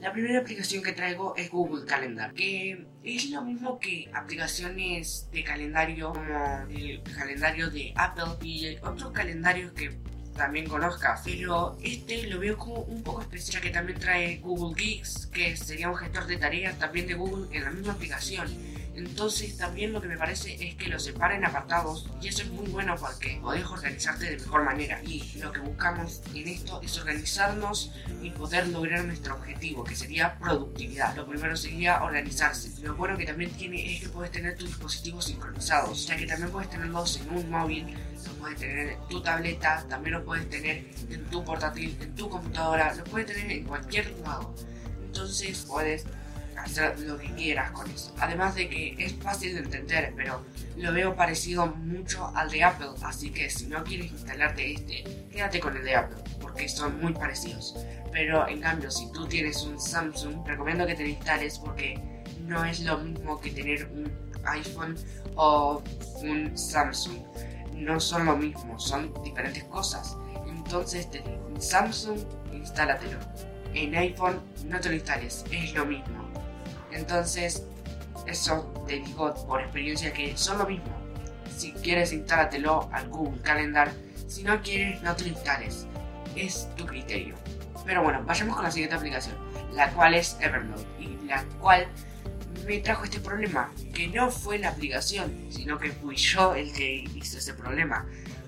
La 0.00 0.12
primera 0.14 0.40
aplicación 0.40 0.82
que 0.82 0.92
traigo 0.92 1.36
es 1.36 1.50
Google 1.50 1.84
Calendar, 1.84 2.32
que 2.32 2.86
es 3.04 3.28
lo 3.28 3.42
mismo 3.42 3.78
que 3.78 4.10
aplicaciones 4.14 5.28
de 5.30 5.44
calendario 5.44 6.14
como 6.14 6.66
el 6.70 7.02
calendario 7.02 7.70
de 7.70 7.92
Apple 7.96 8.38
y 8.40 8.76
otros 8.82 9.12
calendarios 9.12 9.72
que 9.72 9.98
también 10.34 10.66
conozcas, 10.66 11.20
pero 11.22 11.76
este 11.82 12.26
lo 12.28 12.38
veo 12.38 12.56
como 12.56 12.80
un 12.80 13.02
poco 13.02 13.20
especial, 13.20 13.56
ya 13.56 13.60
que 13.60 13.74
también 13.74 13.98
trae 13.98 14.38
Google 14.38 14.74
Geeks, 14.74 15.26
que 15.26 15.54
sería 15.54 15.90
un 15.90 15.96
gestor 15.96 16.26
de 16.26 16.38
tareas 16.38 16.78
también 16.78 17.06
de 17.06 17.12
Google 17.12 17.54
en 17.54 17.64
la 17.64 17.70
misma 17.70 17.92
aplicación. 17.92 18.48
Entonces 19.00 19.56
también 19.56 19.94
lo 19.94 20.02
que 20.02 20.08
me 20.08 20.18
parece 20.18 20.62
es 20.62 20.74
que 20.74 20.88
los 20.88 21.04
separen 21.04 21.42
apartados 21.42 22.06
y 22.20 22.28
eso 22.28 22.42
es 22.42 22.50
muy 22.50 22.66
bueno 22.66 22.96
porque 23.00 23.38
podés 23.40 23.64
organizarte 23.64 24.26
de 24.26 24.36
mejor 24.36 24.62
manera 24.62 25.02
y 25.02 25.38
lo 25.38 25.50
que 25.52 25.60
buscamos 25.60 26.20
en 26.34 26.48
esto 26.48 26.82
es 26.82 26.98
organizarnos 26.98 27.92
y 28.22 28.28
poder 28.28 28.68
lograr 28.68 29.04
nuestro 29.04 29.36
objetivo 29.36 29.84
que 29.84 29.96
sería 29.96 30.38
productividad. 30.38 31.16
Lo 31.16 31.26
primero 31.26 31.56
sería 31.56 32.02
organizarse. 32.02 32.70
Lo 32.82 32.94
bueno 32.94 33.16
que 33.16 33.24
también 33.24 33.50
tiene 33.52 33.94
es 33.94 34.02
que 34.02 34.10
puedes 34.10 34.32
tener 34.32 34.54
tus 34.58 34.68
dispositivos 34.68 35.24
sincronizados, 35.24 36.06
ya 36.06 36.16
que 36.16 36.26
también 36.26 36.50
puedes 36.50 36.68
tenerlos 36.68 37.16
en 37.16 37.30
un 37.30 37.50
móvil, 37.50 37.96
lo 38.26 38.32
puedes 38.34 38.58
tener 38.58 38.88
en 38.90 39.08
tu 39.08 39.22
tableta, 39.22 39.82
también 39.88 40.16
lo 40.16 40.24
puedes 40.26 40.50
tener 40.50 40.90
en 41.08 41.24
tu 41.30 41.42
portátil, 41.42 41.96
en 42.02 42.14
tu 42.14 42.28
computadora, 42.28 42.94
lo 42.94 43.04
puedes 43.04 43.28
tener 43.28 43.50
en 43.50 43.64
cualquier 43.64 44.10
lado. 44.18 44.54
Entonces 45.02 45.64
puedes 45.66 46.04
hacer 46.62 46.98
lo 47.00 47.18
que 47.18 47.28
quieras 47.34 47.70
con 47.72 47.90
eso. 47.90 48.14
Además 48.18 48.54
de 48.54 48.68
que 48.68 48.94
es 48.98 49.14
fácil 49.14 49.54
de 49.54 49.60
entender, 49.60 50.12
pero 50.16 50.44
lo 50.76 50.92
veo 50.92 51.14
parecido 51.14 51.66
mucho 51.66 52.32
al 52.34 52.50
de 52.50 52.64
Apple, 52.64 52.90
así 53.02 53.30
que 53.30 53.50
si 53.50 53.66
no 53.66 53.82
quieres 53.84 54.10
instalarte 54.12 54.72
este, 54.72 55.04
quédate 55.30 55.60
con 55.60 55.76
el 55.76 55.84
de 55.84 55.96
Apple, 55.96 56.16
porque 56.40 56.68
son 56.68 57.00
muy 57.00 57.12
parecidos. 57.12 57.76
Pero 58.12 58.48
en 58.48 58.60
cambio, 58.60 58.90
si 58.90 59.10
tú 59.12 59.26
tienes 59.26 59.62
un 59.62 59.80
Samsung, 59.80 60.46
recomiendo 60.46 60.86
que 60.86 60.94
te 60.94 61.02
lo 61.02 61.08
instales 61.08 61.58
porque 61.58 61.98
no 62.46 62.64
es 62.64 62.80
lo 62.80 62.98
mismo 62.98 63.40
que 63.40 63.50
tener 63.50 63.86
un 63.92 64.10
iPhone 64.44 64.96
o 65.36 65.82
un 66.22 66.56
Samsung. 66.56 67.18
No 67.74 68.00
son 68.00 68.26
lo 68.26 68.36
mismo, 68.36 68.78
son 68.78 69.14
diferentes 69.22 69.64
cosas. 69.64 70.16
Entonces, 70.46 71.08
en 71.12 71.60
Samsung, 71.60 72.18
instálatelo. 72.52 73.18
En 73.72 73.94
iPhone, 73.94 74.40
no 74.66 74.80
te 74.80 74.88
lo 74.88 74.94
instales, 74.96 75.44
es 75.52 75.72
lo 75.74 75.86
mismo 75.86 76.19
entonces, 76.92 77.64
eso 78.26 78.84
te 78.86 79.00
digo 79.00 79.34
por 79.46 79.60
experiencia 79.60 80.12
que 80.12 80.36
son 80.36 80.58
lo 80.58 80.66
mismo. 80.66 81.00
Si 81.56 81.72
quieres, 81.72 82.12
instálatelo 82.12 82.88
al 82.92 83.08
Google 83.08 83.40
Calendar. 83.42 83.92
Si 84.26 84.42
no 84.42 84.62
quieres, 84.62 85.02
no 85.02 85.14
te 85.14 85.24
lo 85.24 85.28
instales. 85.30 85.86
Es 86.36 86.68
tu 86.76 86.86
criterio. 86.86 87.34
Pero 87.84 88.02
bueno, 88.02 88.22
vayamos 88.24 88.54
con 88.54 88.64
la 88.64 88.70
siguiente 88.70 88.96
aplicación, 88.96 89.36
la 89.72 89.90
cual 89.90 90.14
es 90.14 90.36
Evernote, 90.40 90.86
y 90.98 91.26
la 91.26 91.42
cual 91.60 91.88
me 92.66 92.78
trajo 92.78 93.04
este 93.04 93.20
problema, 93.20 93.72
que 93.94 94.08
no 94.08 94.30
fue 94.30 94.58
la 94.58 94.68
aplicación, 94.68 95.46
sino 95.50 95.78
que 95.78 95.90
fui 95.90 96.16
yo 96.16 96.54
el 96.54 96.72
que 96.72 97.04
hizo 97.14 97.38
ese 97.38 97.54
problema, 97.54 98.06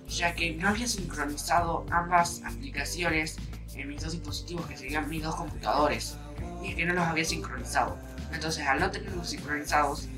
ya 0.08 0.34
que 0.34 0.54
no 0.54 0.68
había 0.68 0.86
sincronizado 0.86 1.86
ambas 1.90 2.42
aplicaciones 2.44 3.36
en 3.74 3.88
mis 3.88 4.02
dos 4.02 4.12
dispositivos, 4.12 4.66
que 4.66 4.76
serían 4.76 5.08
mis 5.08 5.22
dos 5.22 5.34
computadores, 5.34 6.16
y 6.62 6.74
que 6.74 6.84
no 6.84 6.94
los 6.94 7.04
había 7.04 7.24
sincronizado. 7.24 7.98
Entonces, 8.32 8.66
al 8.66 8.80
no 8.80 8.90
tenerlos 8.90 9.30
sincronizados, 9.30 10.08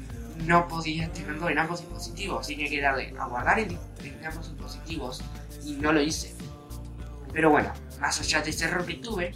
no 0.45 0.67
podía 0.69 1.13
tenerlo 1.13 1.49
en 1.49 1.59
ambos 1.59 1.81
dispositivos. 1.81 2.47
Tenía 2.47 2.69
que 2.69 2.81
darle 2.81 3.15
a 3.19 3.27
guardar 3.27 3.59
en, 3.59 3.79
ambos 4.27 4.51
dispositivos 4.51 5.23
y 5.65 5.73
no 5.73 5.93
lo 5.93 6.01
hice. 6.01 6.35
Pero 7.33 7.51
bueno, 7.51 7.73
más 8.01 8.21
allá 8.21 8.43
de 8.43 8.51
ese 8.51 8.67
error 8.67 8.87
que 8.87 8.95
tuve, 8.95 9.33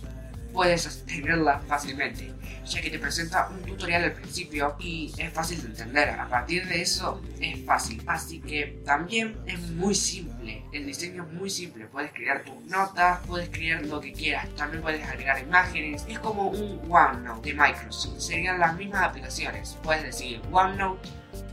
puedes 0.53 1.05
tenerla 1.05 1.61
fácilmente, 1.61 2.33
ya 2.65 2.81
que 2.81 2.91
te 2.91 2.99
presenta 2.99 3.49
un 3.49 3.63
tutorial 3.63 4.05
al 4.05 4.13
principio 4.13 4.77
y 4.79 5.13
es 5.17 5.33
fácil 5.33 5.63
de 5.63 5.69
entender. 5.69 6.11
A 6.11 6.29
partir 6.29 6.67
de 6.67 6.83
eso 6.83 7.23
es 7.41 7.65
fácil, 7.65 8.03
así 8.07 8.41
que 8.41 8.81
también 8.85 9.37
es 9.47 9.61
muy 9.71 9.95
simple. 9.95 10.65
El 10.73 10.87
diseño 10.87 11.25
es 11.25 11.33
muy 11.33 11.51
simple. 11.51 11.87
Puedes 11.87 12.13
crear 12.13 12.45
tus 12.45 12.63
notas, 12.65 13.21
puedes 13.27 13.49
crear 13.51 13.85
lo 13.87 14.01
que 14.01 14.13
quieras. 14.13 14.49
También 14.57 14.83
puedes 14.83 15.07
agregar 15.07 15.41
imágenes. 15.41 16.05
Es 16.09 16.19
como 16.19 16.49
un 16.49 16.81
OneNote 16.91 17.51
de 17.51 17.55
Microsoft. 17.55 18.19
Serían 18.19 18.59
las 18.59 18.77
mismas 18.77 19.03
aplicaciones. 19.03 19.77
Puedes 19.83 20.03
decir 20.03 20.41
OneNote 20.51 21.09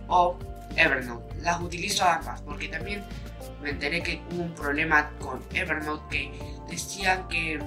o 0.07 0.37
Evernote. 0.75 1.35
Las 1.41 1.61
utilizo 1.61 2.05
ambas 2.05 2.41
porque 2.41 2.67
también 2.67 3.03
me 3.61 3.71
enteré 3.71 4.01
que 4.01 4.21
hubo 4.31 4.43
un 4.43 4.55
problema 4.55 5.09
con 5.19 5.41
Evernote 5.53 6.03
que 6.09 6.31
decían 6.69 7.27
que 7.27 7.59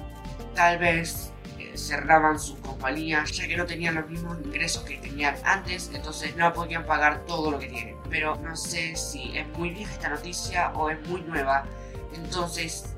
tal 0.59 0.77
vez 0.77 1.31
eh, 1.57 1.77
cerraban 1.77 2.37
sus 2.37 2.59
compañías 2.59 3.31
ya 3.31 3.47
que 3.47 3.55
no 3.55 3.65
tenían 3.65 3.95
los 3.95 4.09
mismos 4.09 4.37
ingresos 4.43 4.83
que 4.83 4.97
tenían 4.97 5.33
antes, 5.45 5.89
entonces 5.93 6.35
no 6.35 6.51
podían 6.51 6.85
pagar 6.85 7.23
todo 7.25 7.49
lo 7.49 7.59
que 7.59 7.67
tienen. 7.67 7.95
Pero 8.09 8.35
no 8.35 8.57
sé 8.57 8.97
si 8.97 9.37
es 9.37 9.47
muy 9.57 9.69
vieja 9.69 9.93
esta 9.93 10.09
noticia 10.09 10.73
o 10.73 10.89
es 10.89 10.99
muy 11.07 11.21
nueva, 11.21 11.63
entonces 12.13 12.93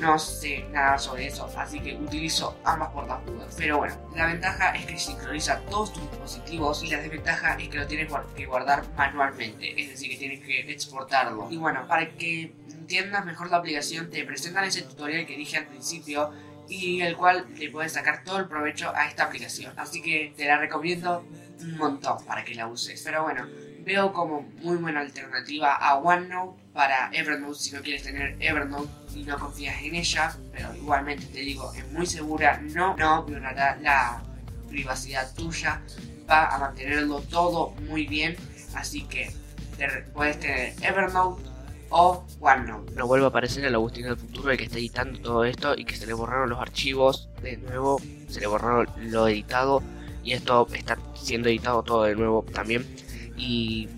no 0.00 0.18
sé 0.18 0.64
nada 0.70 0.96
sobre 0.96 1.26
eso, 1.26 1.50
así 1.54 1.80
que 1.80 1.96
utilizo 1.96 2.56
ambas 2.64 2.88
por 2.92 3.06
las 3.06 3.22
dudas. 3.26 3.54
Pero 3.58 3.76
bueno, 3.76 3.94
la 4.16 4.24
ventaja 4.24 4.70
es 4.70 4.86
que 4.86 4.98
sincroniza 4.98 5.60
todos 5.68 5.92
tus 5.92 6.10
dispositivos 6.10 6.82
y 6.82 6.86
la 6.86 6.96
desventaja 6.96 7.56
es 7.56 7.68
que 7.68 7.76
lo 7.76 7.86
tienes 7.86 8.10
que 8.34 8.46
guardar 8.46 8.84
manualmente, 8.96 9.78
es 9.78 9.90
decir, 9.90 10.12
que 10.12 10.16
tienes 10.16 10.40
que 10.46 10.60
exportarlo. 10.72 11.46
Y 11.50 11.58
bueno, 11.58 11.86
para 11.86 12.08
que 12.08 12.54
entiendas 12.70 13.26
mejor 13.26 13.50
la 13.50 13.58
aplicación, 13.58 14.08
te 14.08 14.24
presentan 14.24 14.64
ese 14.64 14.80
tutorial 14.80 15.26
que 15.26 15.36
dije 15.36 15.58
al 15.58 15.66
principio 15.66 16.32
y 16.72 17.02
el 17.02 17.16
cual 17.16 17.46
le 17.58 17.70
puedes 17.70 17.92
sacar 17.92 18.24
todo 18.24 18.38
el 18.38 18.48
provecho 18.48 18.92
a 18.94 19.06
esta 19.06 19.24
aplicación. 19.24 19.78
Así 19.78 20.00
que 20.00 20.32
te 20.36 20.46
la 20.46 20.56
recomiendo 20.56 21.26
un 21.60 21.76
montón 21.76 22.24
para 22.24 22.44
que 22.44 22.54
la 22.54 22.66
uses. 22.66 23.02
Pero 23.04 23.24
bueno, 23.24 23.46
veo 23.84 24.12
como 24.12 24.42
muy 24.62 24.78
buena 24.78 25.00
alternativa 25.00 25.74
a 25.74 25.96
OneNote 25.96 26.62
para 26.72 27.10
Evernote 27.12 27.58
si 27.58 27.72
no 27.72 27.82
quieres 27.82 28.04
tener 28.04 28.36
Evernote 28.40 28.90
y 29.14 29.24
no 29.24 29.38
confías 29.38 29.82
en 29.82 29.94
ella. 29.96 30.34
Pero 30.52 30.74
igualmente 30.74 31.26
te 31.26 31.40
digo, 31.40 31.72
es 31.74 31.86
muy 31.92 32.06
segura, 32.06 32.58
no, 32.62 32.96
no 32.96 33.24
violará 33.24 33.76
la 33.76 34.22
privacidad 34.68 35.34
tuya, 35.34 35.82
va 36.28 36.46
a 36.46 36.58
mantenerlo 36.58 37.20
todo 37.20 37.70
muy 37.88 38.06
bien. 38.06 38.34
Así 38.74 39.02
que 39.02 39.30
puedes 40.14 40.40
tener 40.40 40.72
Evernote 40.82 41.51
o 41.92 42.24
OneNote. 42.40 42.94
No 42.94 43.06
vuelve 43.06 43.26
a 43.26 43.28
aparecer 43.28 43.64
el 43.64 43.74
Agustín 43.74 44.04
del 44.04 44.16
futuro 44.16 44.50
el 44.50 44.58
que 44.58 44.64
está 44.64 44.78
editando 44.78 45.20
todo 45.20 45.44
esto 45.44 45.74
y 45.76 45.84
que 45.84 45.94
se 45.94 46.06
le 46.06 46.14
borraron 46.14 46.50
los 46.50 46.58
archivos 46.58 47.28
de 47.42 47.58
nuevo, 47.58 48.00
se 48.28 48.40
le 48.40 48.46
borraron 48.46 48.88
lo 48.96 49.28
editado 49.28 49.82
y 50.24 50.32
esto 50.32 50.66
está 50.72 50.98
siendo 51.14 51.48
editado 51.48 51.82
todo 51.82 52.04
de 52.04 52.16
nuevo 52.16 52.44
también. 52.52 52.86
Y 53.36 53.88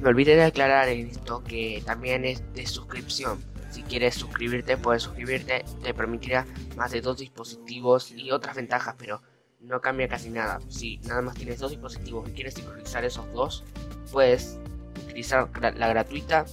me 0.00 0.08
olvidé 0.08 0.36
de 0.36 0.44
aclarar 0.44 0.88
en 0.88 1.08
esto 1.08 1.42
que 1.44 1.82
también 1.86 2.24
es 2.24 2.42
de 2.54 2.66
suscripción. 2.66 3.38
Si 3.70 3.82
quieres 3.82 4.16
suscribirte, 4.16 4.76
puedes 4.76 5.04
suscribirte, 5.04 5.64
te 5.82 5.94
permitirá 5.94 6.46
más 6.76 6.90
de 6.90 7.00
dos 7.00 7.18
dispositivos 7.18 8.10
y 8.10 8.32
otras 8.32 8.56
ventajas, 8.56 8.96
pero 8.98 9.22
no 9.60 9.80
cambia 9.80 10.08
casi 10.08 10.30
nada. 10.30 10.58
Si 10.68 10.98
nada 10.98 11.22
más 11.22 11.36
tienes 11.36 11.60
dos 11.60 11.70
dispositivos 11.70 12.28
y 12.28 12.32
quieres 12.32 12.54
sincronizar 12.54 13.04
esos 13.04 13.30
dos, 13.32 13.62
puedes 14.10 14.58
utilizar 15.04 15.48
la 15.76 15.88
gratuita 15.88 16.46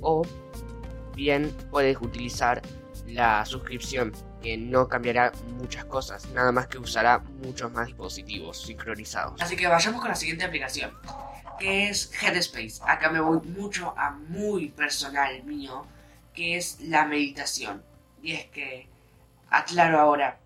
o 0.00 0.22
bien 1.14 1.54
puedes 1.70 1.96
utilizar 2.00 2.62
la 3.06 3.44
suscripción 3.44 4.12
que 4.42 4.56
no 4.56 4.88
cambiará 4.88 5.32
muchas 5.58 5.84
cosas, 5.86 6.28
nada 6.30 6.52
más 6.52 6.68
que 6.68 6.78
usará 6.78 7.18
muchos 7.18 7.72
más 7.72 7.86
dispositivos 7.86 8.62
sincronizados. 8.62 9.40
Así 9.40 9.56
que 9.56 9.66
vayamos 9.66 10.00
con 10.00 10.10
la 10.10 10.14
siguiente 10.14 10.44
aplicación, 10.44 10.92
que 11.58 11.88
es 11.88 12.12
Headspace. 12.22 12.80
Acá 12.86 13.10
me 13.10 13.20
voy 13.20 13.40
mucho 13.40 13.94
a 13.96 14.10
muy 14.10 14.68
personal 14.68 15.42
mío, 15.44 15.84
que 16.34 16.56
es 16.56 16.80
la 16.80 17.04
meditación. 17.04 17.82
Y 18.22 18.32
es 18.32 18.46
que, 18.46 18.88
aclaro 19.50 19.98
ahora, 19.98 20.38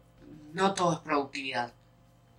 no 0.52 0.74
todo 0.74 0.94
es 0.94 0.98
productividad. 1.00 1.74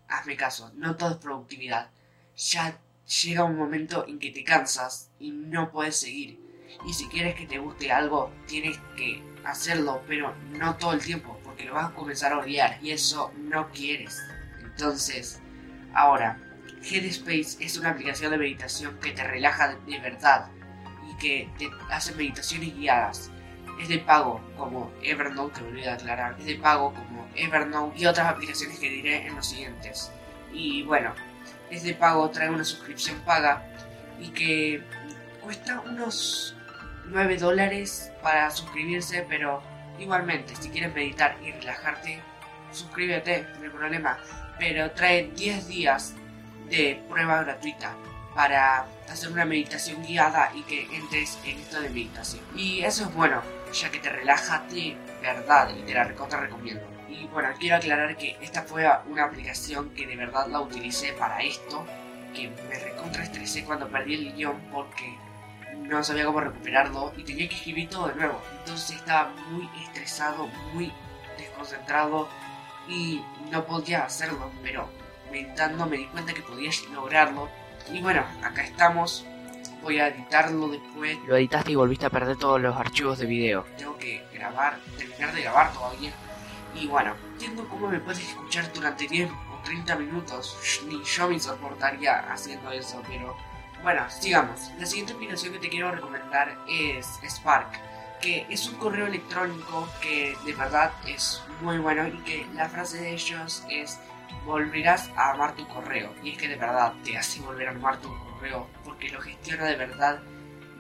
Hazme 0.08 0.36
caso, 0.36 0.72
no 0.76 0.96
todo 0.96 1.12
es 1.12 1.18
productividad. 1.18 1.90
Ya 2.36 2.80
llega 3.24 3.44
un 3.44 3.58
momento 3.58 4.06
en 4.08 4.20
que 4.20 4.32
te 4.32 4.44
cansas 4.44 5.12
y 5.20 5.32
no 5.32 5.72
puedes 5.72 5.98
seguir. 5.98 6.43
Y 6.86 6.94
si 6.94 7.08
quieres 7.08 7.36
que 7.36 7.46
te 7.46 7.60
guste 7.60 7.92
algo, 7.92 8.32
tienes 8.48 8.80
que 8.96 9.24
hacerlo, 9.46 10.02
pero 10.08 10.34
no 10.52 10.76
todo 10.76 10.94
el 10.94 11.02
tiempo, 11.02 11.40
porque 11.44 11.66
lo 11.66 11.74
vas 11.74 11.92
a 11.92 11.94
comenzar 11.94 12.34
a 12.34 12.40
odiar 12.40 12.78
y 12.82 12.92
eso 12.92 13.32
no 13.38 13.70
quieres. 13.70 14.22
Entonces, 14.64 15.42
ahora, 15.94 16.38
Headspace 16.82 17.64
es 17.64 17.78
una 17.78 17.92
aplicación 17.92 18.32
de 18.32 18.38
meditación 18.38 18.98
que 19.00 19.12
te 19.12 19.24
relaja 19.24 19.76
de, 19.86 20.00
verdad 20.00 20.48
y 21.10 21.16
que 21.18 21.50
te 21.58 21.70
hace 21.90 22.14
meditaciones 22.16 22.76
guiadas. 22.76 23.32
Es 23.80 23.90
de 23.90 24.00
pago 24.00 24.42
como 24.58 24.92
Evernote, 25.02 25.56
que 25.56 25.62
me 25.62 25.68
olvidé 25.70 25.86
de 25.86 25.92
aclarar, 25.92 26.36
es 26.40 26.46
de 26.46 26.56
pago 26.56 26.94
como 26.94 27.28
Evernote 27.36 28.00
y 28.00 28.06
otras 28.06 28.28
aplicaciones 28.28 28.80
que 28.80 28.90
diré 28.90 29.28
en 29.28 29.36
los 29.36 29.48
siguientes. 29.48 30.12
Y 30.52 30.84
bueno, 30.84 31.14
es 31.70 31.84
de 31.84 31.94
pago, 31.94 32.30
trae 32.30 32.50
una 32.50 32.64
suscripción 32.64 33.20
paga 33.22 33.66
y 34.20 34.30
que 34.30 34.84
cuesta 35.42 35.82
unos 35.82 36.56
9 37.06 37.38
dólares 37.38 38.12
para 38.22 38.50
suscribirse, 38.52 39.26
pero 39.28 39.62
igualmente, 40.00 40.56
si 40.56 40.70
quieres 40.70 40.94
meditar 40.94 41.36
y 41.44 41.52
relajarte, 41.52 42.20
suscríbete, 42.72 43.48
no 43.58 43.64
hay 43.64 43.70
problema. 43.70 44.18
Pero 44.60 44.92
trae 44.92 45.32
10 45.36 45.68
días 45.68 46.16
de 46.70 47.04
prueba 47.10 47.44
gratuita 47.44 47.94
para 48.34 48.86
hacer 49.10 49.32
una 49.32 49.46
meditación 49.46 50.04
guiada 50.04 50.52
y 50.56 50.64
que 50.64 50.88
entres 50.96 51.38
en 51.46 51.60
esto 51.60 51.82
de 51.82 51.90
meditación. 51.90 52.44
Y 52.56 52.84
eso 52.84 53.04
es 53.04 53.14
bueno, 53.14 53.42
ya 53.74 53.92
que 53.92 54.00
te 54.00 54.10
relaja 54.10 54.64
de 54.72 54.96
verdad 55.22 55.70
y 55.76 55.84
te 55.84 55.94
la 55.94 56.04
recontra 56.04 56.40
recomiendo. 56.40 56.84
Y 57.10 57.28
bueno, 57.28 57.50
quiero 57.60 57.76
aclarar 57.76 58.18
que 58.18 58.38
esta 58.42 58.64
fue 58.64 58.90
una 59.08 59.26
aplicación 59.26 59.92
que 59.92 60.08
de 60.08 60.16
verdad 60.16 60.48
la 60.48 60.62
utilicé 60.62 61.14
para 61.14 61.42
esto, 61.44 61.86
que 62.34 62.50
me 62.68 62.80
recontra 62.80 63.24
estresé 63.24 63.64
cuando 63.64 63.88
perdí 63.88 64.16
el 64.16 64.34
guion 64.34 64.60
porque 64.72 65.16
no 65.94 66.04
sabía 66.04 66.26
cómo 66.26 66.42
recuperarlo 66.42 67.14
y 67.18 67.24
tenía 67.24 67.48
que 67.48 67.56
escribir 67.56 67.90
todo 67.90 68.08
de 68.08 68.16
nuevo. 68.16 68.42
Entonces 68.60 68.98
estaba 68.98 69.32
muy 69.50 69.70
estresado, 69.82 70.48
muy 70.74 70.92
desconcentrado 71.38 72.28
y 72.88 73.22
no 73.52 73.66
podía 73.66 74.04
hacerlo, 74.04 74.52
pero 74.62 74.90
meditando 75.32 75.86
me 75.86 75.98
di 75.98 76.06
cuenta 76.08 76.34
que 76.34 76.42
podía 76.42 76.72
lograrlo. 76.94 77.50
Y 77.92 78.02
bueno, 78.02 78.24
acá 78.44 78.64
estamos. 78.64 79.26
Voy 79.82 80.00
a 80.00 80.08
editarlo 80.08 80.70
después. 80.70 81.18
Lo 81.28 81.36
editaste 81.36 81.74
y 81.74 81.76
volviste 81.76 82.06
a 82.06 82.10
perder 82.10 82.38
todos 82.38 82.62
los 82.62 82.76
archivos 82.76 83.20
de 83.20 83.26
video. 83.26 83.66
Tengo 83.78 83.98
que 83.98 84.26
grabar, 84.34 84.80
terminar 84.98 85.34
de 85.34 85.42
grabar 85.42 85.74
todavía. 85.74 86.12
Y 86.74 86.88
bueno, 86.88 87.14
entiendo 87.34 87.68
cómo 87.68 87.90
me 87.90 88.00
puedes 88.00 88.22
escuchar 88.22 88.72
durante 88.74 89.08
10 89.08 89.30
o 89.30 89.64
30 89.66 89.96
minutos. 89.98 90.58
Ni 90.88 91.04
yo 91.04 91.30
me 91.30 91.40
soportaría 91.40 92.20
haciendo 92.32 92.72
eso, 92.72 93.04
pero 93.08 93.36
bueno, 93.84 94.10
sigamos. 94.10 94.72
La 94.80 94.86
siguiente 94.86 95.12
aplicación 95.14 95.52
que 95.54 95.60
te 95.60 95.70
quiero 95.70 95.92
recomendar 95.92 96.58
es 96.70 97.20
Spark, 97.28 97.68
que 98.22 98.46
es 98.50 98.68
un 98.70 98.76
correo 98.76 99.08
electrónico 99.08 99.90
que 100.02 100.38
de 100.46 100.54
verdad 100.54 100.92
es 101.06 101.44
muy 101.62 101.78
bueno 101.80 102.08
y 102.08 102.18
que 102.24 102.48
la 102.56 102.70
frase 102.70 103.02
de 103.02 103.14
ellos 103.14 103.62
es 103.70 104.00
volverás 104.46 105.12
a 105.18 105.32
amar 105.32 105.54
tu 105.56 105.68
correo. 105.68 106.14
Y 106.24 106.32
es 106.32 106.38
que 106.38 106.48
de 106.48 106.56
verdad 106.56 106.94
te 107.04 107.18
hace 107.18 107.42
volver 107.42 107.68
a 107.68 107.72
amar 107.72 107.98
tu 107.98 108.08
correo 108.08 108.70
porque 108.86 109.10
lo 109.10 109.20
gestiona 109.20 109.66
de 109.66 109.76
verdad 109.76 110.22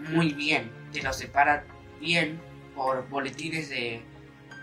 muy 0.09 0.33
bien. 0.33 0.71
Te 0.93 1.03
lo 1.03 1.11
separa 1.11 1.65
bien 1.99 2.39
por 2.73 3.07
boletines 3.09 3.67
de 3.67 4.01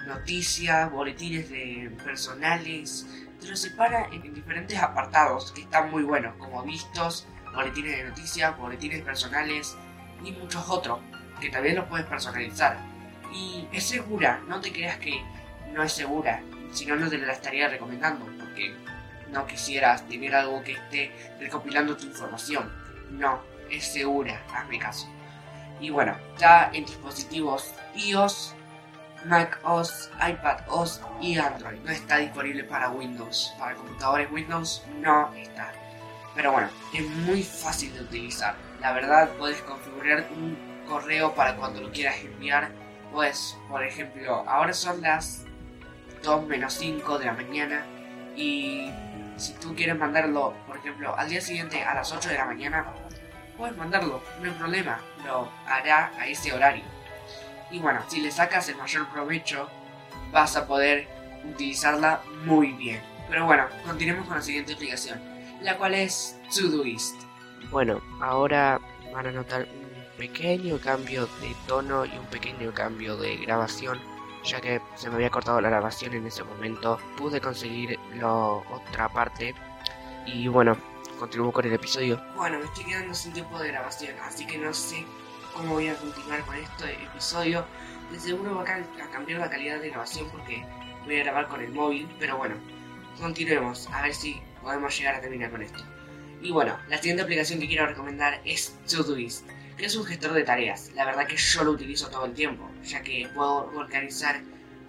noticias, 0.06 0.90
boletines 0.90 1.50
de 1.50 1.94
personales. 2.02 3.06
Te 3.38 3.48
lo 3.48 3.56
separa 3.56 4.08
en 4.10 4.34
diferentes 4.34 4.78
apartados 4.78 5.52
que 5.52 5.60
están 5.62 5.90
muy 5.90 6.04
buenos, 6.04 6.34
como 6.36 6.62
vistos, 6.62 7.26
boletines 7.54 7.96
de 7.96 8.04
noticias, 8.04 8.56
boletines 8.56 9.02
personales 9.02 9.76
y 10.24 10.32
muchos 10.32 10.68
otros 10.68 11.00
que 11.40 11.50
también 11.50 11.76
los 11.76 11.86
puedes 11.86 12.06
personalizar. 12.06 12.78
Y 13.32 13.66
es 13.72 13.84
segura, 13.84 14.40
no 14.48 14.60
te 14.60 14.72
creas 14.72 14.98
que 14.98 15.22
no 15.72 15.82
es 15.82 15.92
segura, 15.92 16.42
si 16.72 16.86
no, 16.86 16.96
no 16.96 17.08
te 17.08 17.18
la 17.18 17.32
estaría 17.32 17.68
recomendando, 17.68 18.26
porque 18.38 18.74
no 19.30 19.46
quisieras 19.46 20.06
tener 20.08 20.34
algo 20.34 20.62
que 20.62 20.72
esté 20.72 21.12
recopilando 21.38 21.96
tu 21.96 22.06
información. 22.06 22.70
No, 23.10 23.40
es 23.70 23.92
segura, 23.92 24.42
hazme 24.52 24.78
caso. 24.78 25.08
Y 25.80 25.90
bueno, 25.90 26.16
está 26.34 26.70
en 26.72 26.84
dispositivos 26.84 27.72
iOS, 27.94 28.54
Mac 29.24 29.60
OS, 29.64 30.10
iPad 30.16 30.60
OS 30.68 31.00
y 31.20 31.38
Android. 31.38 31.78
No 31.84 31.90
está 31.90 32.18
disponible 32.18 32.64
para 32.64 32.90
Windows. 32.90 33.54
Para 33.58 33.74
computadores 33.74 34.30
Windows 34.30 34.84
no 35.00 35.32
está. 35.34 35.72
Pero 36.40 36.52
bueno, 36.52 36.70
es 36.94 37.06
muy 37.06 37.42
fácil 37.42 37.92
de 37.92 38.00
utilizar. 38.00 38.54
La 38.80 38.92
verdad, 38.92 39.28
puedes 39.38 39.60
configurar 39.60 40.26
un 40.34 40.56
correo 40.88 41.34
para 41.34 41.54
cuando 41.56 41.82
lo 41.82 41.92
quieras 41.92 42.16
enviar. 42.24 42.70
Pues, 43.12 43.58
por 43.68 43.84
ejemplo, 43.84 44.48
ahora 44.48 44.72
son 44.72 45.02
las 45.02 45.44
2 46.22 46.46
menos 46.46 46.72
5 46.72 47.18
de 47.18 47.26
la 47.26 47.34
mañana 47.34 47.84
y 48.36 48.90
si 49.36 49.52
tú 49.52 49.74
quieres 49.74 49.98
mandarlo, 49.98 50.54
por 50.66 50.78
ejemplo, 50.78 51.14
al 51.14 51.28
día 51.28 51.42
siguiente 51.42 51.84
a 51.84 51.92
las 51.92 52.10
8 52.10 52.30
de 52.30 52.38
la 52.38 52.46
mañana, 52.46 52.86
puedes 53.58 53.76
mandarlo, 53.76 54.22
no 54.40 54.50
hay 54.50 54.56
problema, 54.56 54.98
lo 55.26 55.46
hará 55.66 56.10
a 56.18 56.26
ese 56.26 56.54
horario. 56.54 56.84
Y 57.70 57.80
bueno, 57.80 58.00
si 58.08 58.22
le 58.22 58.30
sacas 58.30 58.66
el 58.70 58.76
mayor 58.76 59.06
provecho, 59.10 59.68
vas 60.32 60.56
a 60.56 60.66
poder 60.66 61.06
utilizarla 61.44 62.22
muy 62.46 62.72
bien. 62.72 63.02
Pero 63.28 63.44
bueno, 63.44 63.66
continuemos 63.84 64.26
con 64.26 64.36
la 64.38 64.42
siguiente 64.42 64.72
aplicación 64.72 65.29
la 65.62 65.76
cual 65.76 65.94
es 65.94 66.38
Todoist. 66.54 67.22
Bueno, 67.70 68.00
ahora 68.20 68.80
van 69.12 69.26
a 69.26 69.32
notar 69.32 69.62
un 69.62 70.18
pequeño 70.18 70.78
cambio 70.78 71.26
de 71.40 71.54
tono 71.66 72.04
y 72.04 72.10
un 72.16 72.26
pequeño 72.26 72.72
cambio 72.72 73.16
de 73.16 73.36
grabación, 73.36 74.00
ya 74.44 74.60
que 74.60 74.80
se 74.94 75.08
me 75.08 75.16
había 75.16 75.30
cortado 75.30 75.60
la 75.60 75.68
grabación 75.68 76.14
en 76.14 76.26
ese 76.26 76.42
momento. 76.44 76.98
Pude 77.16 77.40
conseguir 77.40 77.98
la 78.16 78.32
otra 78.32 79.08
parte 79.08 79.54
y 80.26 80.48
bueno, 80.48 80.76
continúo 81.18 81.52
con 81.52 81.66
el 81.66 81.72
episodio. 81.72 82.20
Bueno, 82.36 82.58
me 82.58 82.64
estoy 82.64 82.84
quedando 82.84 83.14
sin 83.14 83.32
tiempo 83.32 83.58
de 83.58 83.68
grabación, 83.68 84.14
así 84.24 84.46
que 84.46 84.58
no 84.58 84.72
sé 84.72 85.04
cómo 85.54 85.74
voy 85.74 85.88
a 85.88 85.94
continuar 85.96 86.40
con 86.46 86.56
este 86.56 86.94
episodio. 87.04 87.64
De 88.10 88.18
seguro 88.18 88.56
va 88.56 88.62
a 88.62 89.10
cambiar 89.10 89.40
la 89.40 89.50
calidad 89.50 89.80
de 89.80 89.90
grabación 89.90 90.28
porque 90.30 90.64
voy 91.04 91.20
a 91.20 91.24
grabar 91.24 91.48
con 91.48 91.60
el 91.60 91.72
móvil, 91.72 92.08
pero 92.18 92.36
bueno, 92.36 92.56
continuemos 93.20 93.88
a 93.92 94.02
ver 94.02 94.14
si 94.14 94.42
podemos 94.62 94.96
llegar 94.96 95.14
a 95.16 95.20
terminar 95.20 95.50
con 95.50 95.62
esto. 95.62 95.82
Y 96.42 96.50
bueno, 96.52 96.78
la 96.88 96.96
siguiente 96.96 97.22
aplicación 97.22 97.60
que 97.60 97.68
quiero 97.68 97.86
recomendar 97.86 98.40
es 98.44 98.74
Todoist, 98.88 99.46
que 99.76 99.86
es 99.86 99.96
un 99.96 100.04
gestor 100.04 100.32
de 100.32 100.42
tareas. 100.42 100.90
La 100.94 101.04
verdad 101.04 101.26
que 101.26 101.36
yo 101.36 101.64
lo 101.64 101.72
utilizo 101.72 102.08
todo 102.08 102.24
el 102.24 102.34
tiempo, 102.34 102.70
ya 102.82 103.02
que 103.02 103.28
puedo 103.34 103.70
organizar 103.76 104.40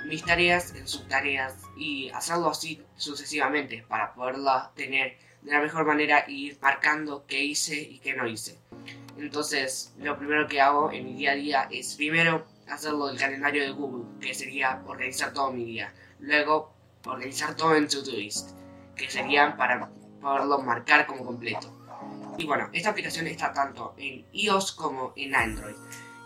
mis 0.05 0.23
tareas 0.23 0.73
en 0.75 0.87
subtareas 0.87 1.55
y 1.77 2.09
hacerlo 2.09 2.49
así 2.49 2.81
sucesivamente 2.95 3.83
para 3.87 4.13
poderlas 4.13 4.73
tener 4.75 5.17
de 5.41 5.51
la 5.51 5.61
mejor 5.61 5.85
manera 5.85 6.25
y 6.27 6.47
ir 6.47 6.57
marcando 6.61 7.25
qué 7.27 7.43
hice 7.43 7.79
y 7.79 7.99
qué 7.99 8.13
no 8.13 8.27
hice. 8.27 8.57
Entonces, 9.17 9.93
lo 9.99 10.17
primero 10.17 10.47
que 10.47 10.61
hago 10.61 10.91
en 10.91 11.05
mi 11.05 11.13
día 11.15 11.31
a 11.31 11.35
día 11.35 11.67
es 11.69 11.95
primero 11.95 12.45
hacerlo 12.69 13.07
del 13.07 13.19
calendario 13.19 13.63
de 13.63 13.71
Google, 13.71 14.05
que 14.21 14.33
sería 14.33 14.81
organizar 14.85 15.33
todo 15.33 15.51
mi 15.51 15.65
día. 15.65 15.93
Luego, 16.19 16.73
organizar 17.05 17.55
todo 17.55 17.75
en 17.75 17.87
Todoist 17.87 18.60
que 19.01 19.11
serían 19.11 19.57
para 19.57 19.89
poderlo 20.21 20.59
marcar 20.59 21.05
como 21.05 21.25
completo. 21.25 21.71
Y 22.37 22.45
bueno, 22.45 22.69
esta 22.73 22.89
aplicación 22.89 23.27
está 23.27 23.51
tanto 23.53 23.93
en 23.97 24.25
iOS 24.31 24.71
como 24.71 25.13
en 25.15 25.35
Android. 25.35 25.75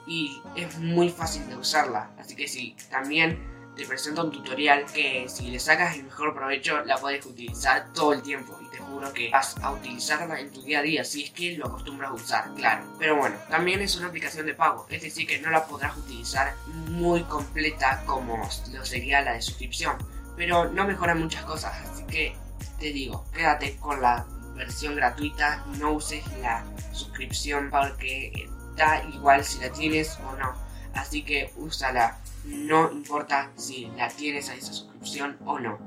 Y 0.07 0.41
es 0.55 0.77
muy 0.77 1.09
fácil 1.09 1.47
de 1.47 1.55
usarla. 1.55 2.11
Así 2.19 2.35
que 2.35 2.47
si 2.47 2.75
también 2.91 3.55
te 3.75 3.85
presento 3.85 4.23
un 4.23 4.31
tutorial 4.31 4.85
que 4.85 5.25
si 5.27 5.51
le 5.51 5.59
sacas 5.59 5.95
el 5.95 6.03
mejor 6.03 6.33
provecho 6.33 6.81
la 6.85 6.97
puedes 6.97 7.25
utilizar 7.25 7.91
todo 7.93 8.13
el 8.13 8.21
tiempo 8.21 8.57
y 8.61 8.69
te 8.69 8.77
juro 8.77 9.11
que 9.11 9.29
vas 9.29 9.57
a 9.61 9.71
utilizarla 9.71 10.39
en 10.39 10.49
tu 10.51 10.61
día 10.61 10.79
a 10.79 10.81
día 10.81 11.03
si 11.03 11.25
es 11.25 11.31
que 11.31 11.57
lo 11.57 11.67
acostumbras 11.67 12.11
a 12.11 12.13
usar, 12.13 12.53
claro. 12.55 12.85
Pero 12.97 13.17
bueno, 13.17 13.35
también 13.49 13.81
es 13.81 13.97
una 13.97 14.07
aplicación 14.07 14.45
de 14.45 14.53
pago, 14.53 14.85
es 14.89 15.01
decir 15.01 15.27
que 15.27 15.39
no 15.39 15.49
la 15.49 15.65
podrás 15.65 15.97
utilizar 15.97 16.55
muy 16.87 17.23
completa 17.23 18.01
como 18.05 18.49
lo 18.71 18.85
sería 18.85 19.21
la 19.21 19.33
de 19.33 19.41
suscripción, 19.41 19.97
pero 20.37 20.71
no 20.71 20.85
mejora 20.87 21.13
muchas 21.13 21.43
cosas, 21.43 21.73
así 21.89 22.05
que 22.05 22.33
te 22.79 22.91
digo, 22.91 23.25
quédate 23.33 23.77
con 23.77 24.01
la 24.01 24.25
versión 24.55 24.95
gratuita, 24.95 25.65
no 25.79 25.93
uses 25.93 26.23
la 26.41 26.63
suscripción 26.91 27.69
porque 27.69 28.49
da 28.75 29.03
igual 29.13 29.43
si 29.43 29.59
la 29.59 29.71
tienes 29.71 30.17
o 30.19 30.35
no, 30.37 30.53
así 30.93 31.23
que 31.23 31.51
úsala 31.57 32.17
no 32.45 32.91
importa 32.91 33.51
si 33.55 33.87
la 33.97 34.07
tienes 34.09 34.49
a 34.49 34.55
esa 34.55 34.73
suscripción 34.73 35.37
o 35.45 35.59
no. 35.59 35.79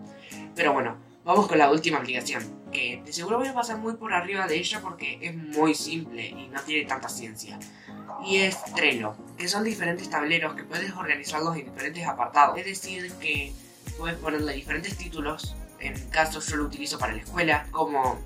Pero 0.55 0.73
bueno, 0.73 0.97
vamos 1.25 1.47
con 1.47 1.59
la 1.59 1.71
última 1.71 1.99
aplicación, 1.99 2.43
que 2.73 3.03
de 3.05 3.13
seguro 3.13 3.39
voy 3.39 3.49
a 3.49 3.55
pasar 3.55 3.79
muy 3.79 3.95
por 3.95 4.13
arriba 4.13 4.47
de 4.47 4.57
ella 4.57 4.81
porque 4.81 5.19
es 5.23 5.35
muy 5.35 5.75
simple 5.75 6.27
y 6.27 6.49
no 6.49 6.61
tiene 6.63 6.87
tanta 6.87 7.09
ciencia. 7.09 7.59
Y 8.25 8.39
es 8.39 8.63
Trello, 8.75 9.15
que 9.37 9.47
son 9.47 9.63
diferentes 9.63 10.11
tableros 10.11 10.55
que 10.55 10.65
puedes 10.65 10.93
organizarlos 10.93 11.57
en 11.57 11.67
diferentes 11.67 12.07
apartados. 12.07 12.59
Es 12.59 12.67
decir, 12.67 13.13
que 13.21 13.53
puedes 13.97 14.17
ponerle 14.19 14.55
diferentes 14.55 14.97
títulos. 14.97 15.55
En 15.81 16.09
caso 16.11 16.41
yo 16.41 16.57
lo 16.57 16.65
utilizo 16.65 16.99
para 16.99 17.13
la 17.13 17.21
escuela, 17.21 17.67
como 17.71 18.21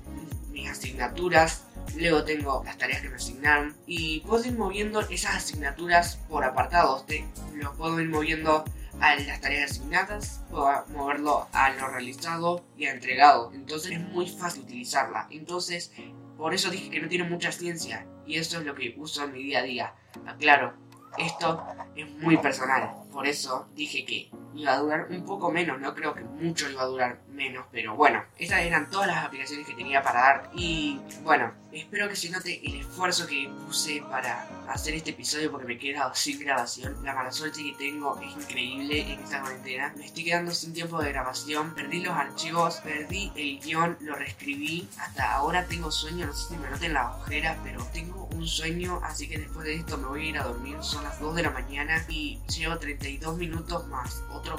mis 0.51 0.69
asignaturas, 0.69 1.63
Luego 1.95 2.23
tengo 2.23 2.63
las 2.65 2.77
tareas 2.77 3.01
que 3.01 3.09
me 3.09 3.15
asignaron 3.15 3.75
y 3.85 4.21
puedo 4.21 4.43
ir 4.45 4.57
moviendo 4.57 5.01
esas 5.01 5.35
asignaturas 5.35 6.17
por 6.27 6.43
apartados. 6.43 7.05
Te, 7.05 7.25
lo 7.53 7.73
puedo 7.73 7.99
ir 7.99 8.09
moviendo 8.09 8.63
a 8.99 9.15
las 9.15 9.41
tareas 9.41 9.71
asignadas, 9.71 10.41
puedo 10.49 10.85
moverlo 10.89 11.47
a 11.51 11.69
lo 11.71 11.87
realizado 11.87 12.65
y 12.77 12.85
a 12.85 12.91
entregado. 12.91 13.51
Entonces 13.53 13.91
es 13.91 13.99
muy 13.99 14.27
fácil 14.27 14.63
utilizarla. 14.63 15.27
Entonces, 15.29 15.91
por 16.37 16.53
eso 16.53 16.71
dije 16.71 16.89
que 16.89 16.99
no 16.99 17.07
tiene 17.07 17.25
mucha 17.25 17.51
ciencia 17.51 18.07
y 18.25 18.37
eso 18.37 18.59
es 18.59 18.65
lo 18.65 18.73
que 18.73 18.95
uso 18.97 19.23
en 19.23 19.33
mi 19.33 19.43
día 19.43 19.59
a 19.59 19.63
día. 19.63 19.93
Aclaro, 20.25 20.73
esto 21.17 21.63
es 21.95 22.09
muy 22.09 22.37
personal, 22.37 22.91
por 23.11 23.27
eso 23.27 23.67
dije 23.75 24.03
que 24.03 24.31
iba 24.55 24.73
a 24.73 24.79
durar 24.79 25.07
un 25.09 25.25
poco 25.25 25.51
menos, 25.51 25.79
no 25.79 25.93
creo 25.93 26.13
que 26.13 26.21
mucho 26.21 26.69
iba 26.69 26.83
a 26.83 26.87
durar 26.87 27.19
menos, 27.29 27.65
pero 27.71 27.95
bueno, 27.95 28.23
estas 28.37 28.61
eran 28.61 28.89
todas 28.89 29.07
las 29.07 29.25
aplicaciones 29.25 29.67
que 29.67 29.73
tenía 29.73 30.01
para 30.01 30.19
dar 30.19 30.51
y 30.53 30.99
bueno, 31.23 31.51
espero 31.71 32.07
que 32.07 32.15
se 32.15 32.29
note 32.29 32.61
el 32.63 32.81
esfuerzo 32.81 33.25
que 33.27 33.49
puse 33.65 34.01
para 34.09 34.47
hacer 34.67 34.93
este 34.93 35.11
episodio 35.11 35.51
porque 35.51 35.65
me 35.65 35.73
he 35.73 35.77
quedado 35.77 36.13
sin 36.13 36.39
grabación. 36.39 36.95
La 37.03 37.13
mala 37.13 37.31
suerte 37.31 37.63
que 37.63 37.73
tengo 37.73 38.19
es 38.21 38.33
increíble 38.33 39.01
en 39.01 39.19
esta 39.19 39.41
cuarentena. 39.41 39.93
Me 39.97 40.05
estoy 40.05 40.23
quedando 40.23 40.51
sin 40.51 40.73
tiempo 40.73 41.01
de 41.01 41.11
grabación, 41.11 41.73
perdí 41.73 42.01
los 42.01 42.13
archivos, 42.13 42.75
perdí 42.77 43.31
el 43.35 43.59
guion, 43.59 43.97
lo 44.01 44.15
reescribí, 44.15 44.87
hasta 44.99 45.33
ahora 45.33 45.65
tengo 45.65 45.91
sueño, 45.91 46.27
no 46.27 46.33
sé 46.33 46.49
si 46.49 46.57
me 46.57 46.69
noten 46.69 46.93
la 46.93 47.11
ojera, 47.11 47.57
pero 47.63 47.83
tengo 47.93 48.25
un 48.33 48.47
sueño, 48.47 48.99
así 49.03 49.27
que 49.27 49.39
después 49.39 49.65
de 49.65 49.75
esto 49.75 49.97
me 49.97 50.07
voy 50.07 50.27
a 50.27 50.29
ir 50.29 50.37
a 50.37 50.43
dormir, 50.43 50.77
son 50.81 51.03
las 51.03 51.19
2 51.19 51.35
de 51.35 51.43
la 51.43 51.51
mañana 51.51 52.05
y 52.07 52.39
llevo 52.47 52.77
32 52.77 53.37
minutos 53.37 53.87
más 53.87 54.23
otro 54.43 54.57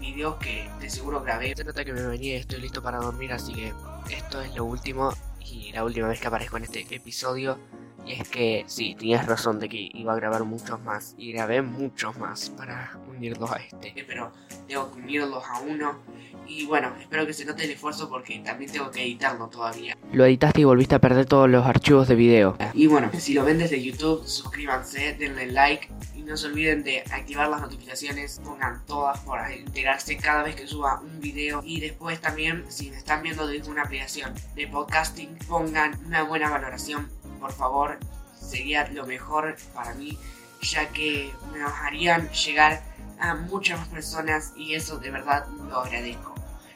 video 0.00 0.38
que 0.38 0.68
de 0.80 0.90
seguro 0.90 1.22
grabé. 1.22 1.54
Se 1.56 1.64
nota 1.64 1.84
que 1.84 1.92
me 1.92 2.02
venía, 2.02 2.36
estoy 2.36 2.60
listo 2.60 2.82
para 2.82 2.98
dormir, 2.98 3.32
así 3.32 3.52
que 3.52 3.72
esto 4.10 4.40
es 4.42 4.54
lo 4.54 4.64
último 4.64 5.12
y 5.40 5.72
la 5.72 5.84
última 5.84 6.08
vez 6.08 6.20
que 6.20 6.26
aparezco 6.26 6.56
en 6.56 6.64
este 6.64 6.86
episodio. 6.94 7.58
Y 8.04 8.14
es 8.14 8.28
que 8.28 8.64
sí, 8.66 8.96
tenías 8.96 9.26
razón 9.26 9.60
de 9.60 9.68
que 9.68 9.90
iba 9.94 10.12
a 10.12 10.16
grabar 10.16 10.42
muchos 10.42 10.80
más. 10.80 11.14
Y 11.16 11.32
grabé 11.32 11.62
muchos 11.62 12.18
más 12.18 12.50
para 12.50 12.98
unirlos 13.08 13.50
a 13.52 13.58
este. 13.58 13.94
Pero 14.06 14.32
tengo 14.66 14.92
que 14.92 15.00
unirlos 15.00 15.44
a 15.46 15.60
uno. 15.60 16.00
Y 16.46 16.66
bueno, 16.66 16.92
espero 17.00 17.26
que 17.26 17.32
se 17.32 17.44
note 17.44 17.64
el 17.64 17.70
esfuerzo 17.70 18.08
porque 18.08 18.38
también 18.40 18.70
tengo 18.70 18.90
que 18.90 19.02
editarlo 19.02 19.48
todavía. 19.48 19.96
Lo 20.12 20.24
editaste 20.24 20.60
y 20.60 20.64
volviste 20.64 20.94
a 20.94 20.98
perder 20.98 21.26
todos 21.26 21.48
los 21.48 21.64
archivos 21.64 22.08
de 22.08 22.14
video. 22.14 22.56
Y 22.74 22.86
bueno, 22.86 23.10
si 23.18 23.34
lo 23.34 23.44
ven 23.44 23.58
desde 23.58 23.82
YouTube, 23.82 24.26
suscríbanse, 24.26 25.14
denle 25.14 25.46
like 25.46 25.88
y 26.14 26.22
no 26.22 26.36
se 26.36 26.46
olviden 26.46 26.82
de 26.82 27.00
activar 27.10 27.48
las 27.48 27.60
notificaciones, 27.60 28.40
pongan 28.44 28.84
todas 28.86 29.18
para 29.20 29.52
enterarse 29.52 30.16
cada 30.16 30.42
vez 30.42 30.54
que 30.54 30.66
suba 30.66 31.00
un 31.00 31.20
video 31.20 31.62
y 31.64 31.80
después 31.80 32.20
también 32.20 32.64
si 32.68 32.90
me 32.90 32.96
están 32.96 33.22
viendo 33.22 33.46
desde 33.46 33.70
una 33.70 33.82
aplicación 33.82 34.34
de 34.54 34.66
podcasting, 34.68 35.36
pongan 35.48 35.98
una 36.06 36.22
buena 36.22 36.50
valoración, 36.50 37.08
por 37.40 37.52
favor, 37.52 37.98
sería 38.38 38.88
lo 38.88 39.06
mejor 39.06 39.56
para 39.74 39.94
mí, 39.94 40.18
ya 40.60 40.88
que 40.90 41.32
me 41.52 41.60
harían 41.62 42.28
llegar 42.30 42.82
a 43.18 43.34
muchas 43.34 43.78
más 43.78 43.88
personas 43.88 44.52
y 44.56 44.74
eso 44.74 44.98
de 44.98 45.10
verdad 45.10 45.46
lo 45.68 45.78
agradezco. 45.80 46.31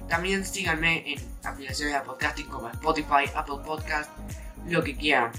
También 0.08 0.44
síganme 0.44 1.12
en 1.12 1.20
aplicaciones 1.44 1.94
de 1.94 2.00
podcasting 2.00 2.46
como 2.46 2.68
Spotify, 2.70 3.30
Apple 3.34 3.56
Podcast, 3.64 4.10
lo 4.68 4.82
que 4.82 4.96
quieran. 4.96 5.32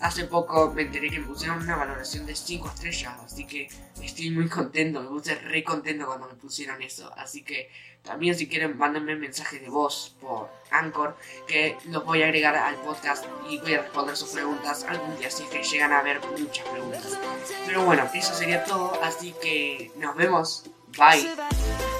Hace 0.00 0.24
poco 0.24 0.72
me 0.74 0.82
enteré 0.82 1.08
que 1.08 1.20
me 1.20 1.26
pusieron 1.26 1.62
una 1.62 1.76
valoración 1.76 2.26
de 2.26 2.34
5 2.34 2.68
estrellas, 2.68 3.14
así 3.24 3.46
que 3.46 3.68
estoy 4.02 4.30
muy 4.30 4.48
contento, 4.48 5.00
me 5.00 5.08
puse 5.08 5.34
re 5.36 5.62
contento 5.62 6.06
cuando 6.06 6.26
me 6.26 6.34
pusieron 6.34 6.82
eso. 6.82 7.12
Así 7.16 7.42
que 7.42 7.70
también 8.02 8.34
si 8.34 8.48
quieren 8.48 8.76
mándenme 8.76 9.16
mensajes 9.16 9.60
de 9.62 9.68
voz 9.68 10.16
por 10.20 10.50
Anchor, 10.70 11.16
que 11.46 11.76
los 11.86 12.04
voy 12.04 12.22
a 12.22 12.26
agregar 12.26 12.54
al 12.54 12.74
podcast 12.76 13.24
y 13.48 13.58
voy 13.58 13.74
a 13.74 13.82
responder 13.82 14.16
sus 14.16 14.30
preguntas 14.30 14.84
algún 14.84 15.16
día, 15.18 15.28
así 15.28 15.44
que 15.44 15.62
llegan 15.62 15.92
a 15.92 16.00
haber 16.00 16.20
muchas 16.38 16.66
preguntas. 16.68 17.18
Pero 17.66 17.84
bueno, 17.84 18.08
eso 18.12 18.34
sería 18.34 18.64
todo, 18.64 19.00
así 19.02 19.34
que 19.40 19.90
nos 19.96 20.16
vemos, 20.16 20.64
bye. 20.98 21.93